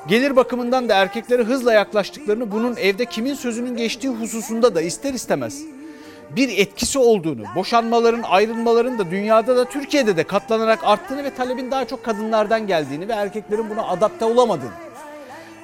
[0.08, 5.62] gelir bakımından da erkeklere hızla yaklaştıklarını, bunun evde kimin sözünün geçtiği hususunda da ister istemez
[6.36, 11.88] bir etkisi olduğunu, boşanmaların, ayrılmaların da dünyada da Türkiye'de de katlanarak arttığını ve talebin daha
[11.88, 14.72] çok kadınlardan geldiğini ve erkeklerin buna adapte olamadığını.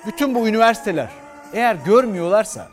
[0.08, 1.10] Bütün bu üniversiteler
[1.54, 2.68] eğer görmüyorlarsa,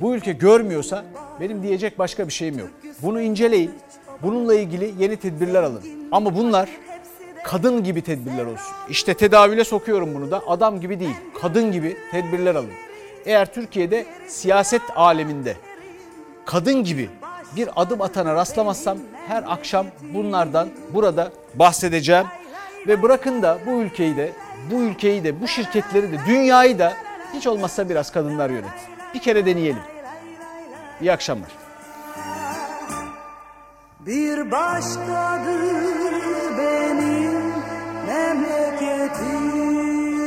[0.00, 1.04] bu ülke görmüyorsa
[1.40, 2.68] benim diyecek başka bir şeyim yok.
[3.02, 3.70] Bunu inceleyin,
[4.22, 5.82] bununla ilgili yeni tedbirler alın.
[6.12, 6.68] Ama bunlar
[7.44, 8.74] kadın gibi tedbirler olsun.
[8.88, 12.70] İşte tedavüle sokuyorum bunu da adam gibi değil, kadın gibi tedbirler alın.
[13.26, 15.56] Eğer Türkiye'de siyaset aleminde
[16.46, 17.10] kadın gibi
[17.56, 22.26] bir adım atana rastlamazsam her akşam bunlardan burada bahsedeceğim.
[22.86, 24.32] Ve bırakın da bu ülkeyi de,
[24.70, 26.92] bu ülkeyi de, bu şirketleri de, dünyayı da
[27.34, 28.70] hiç olmazsa biraz kadınlar yönet.
[29.14, 29.82] Bir kere deneyelim.
[31.00, 31.50] İyi akşamlar.
[34.00, 35.97] Bir başkadır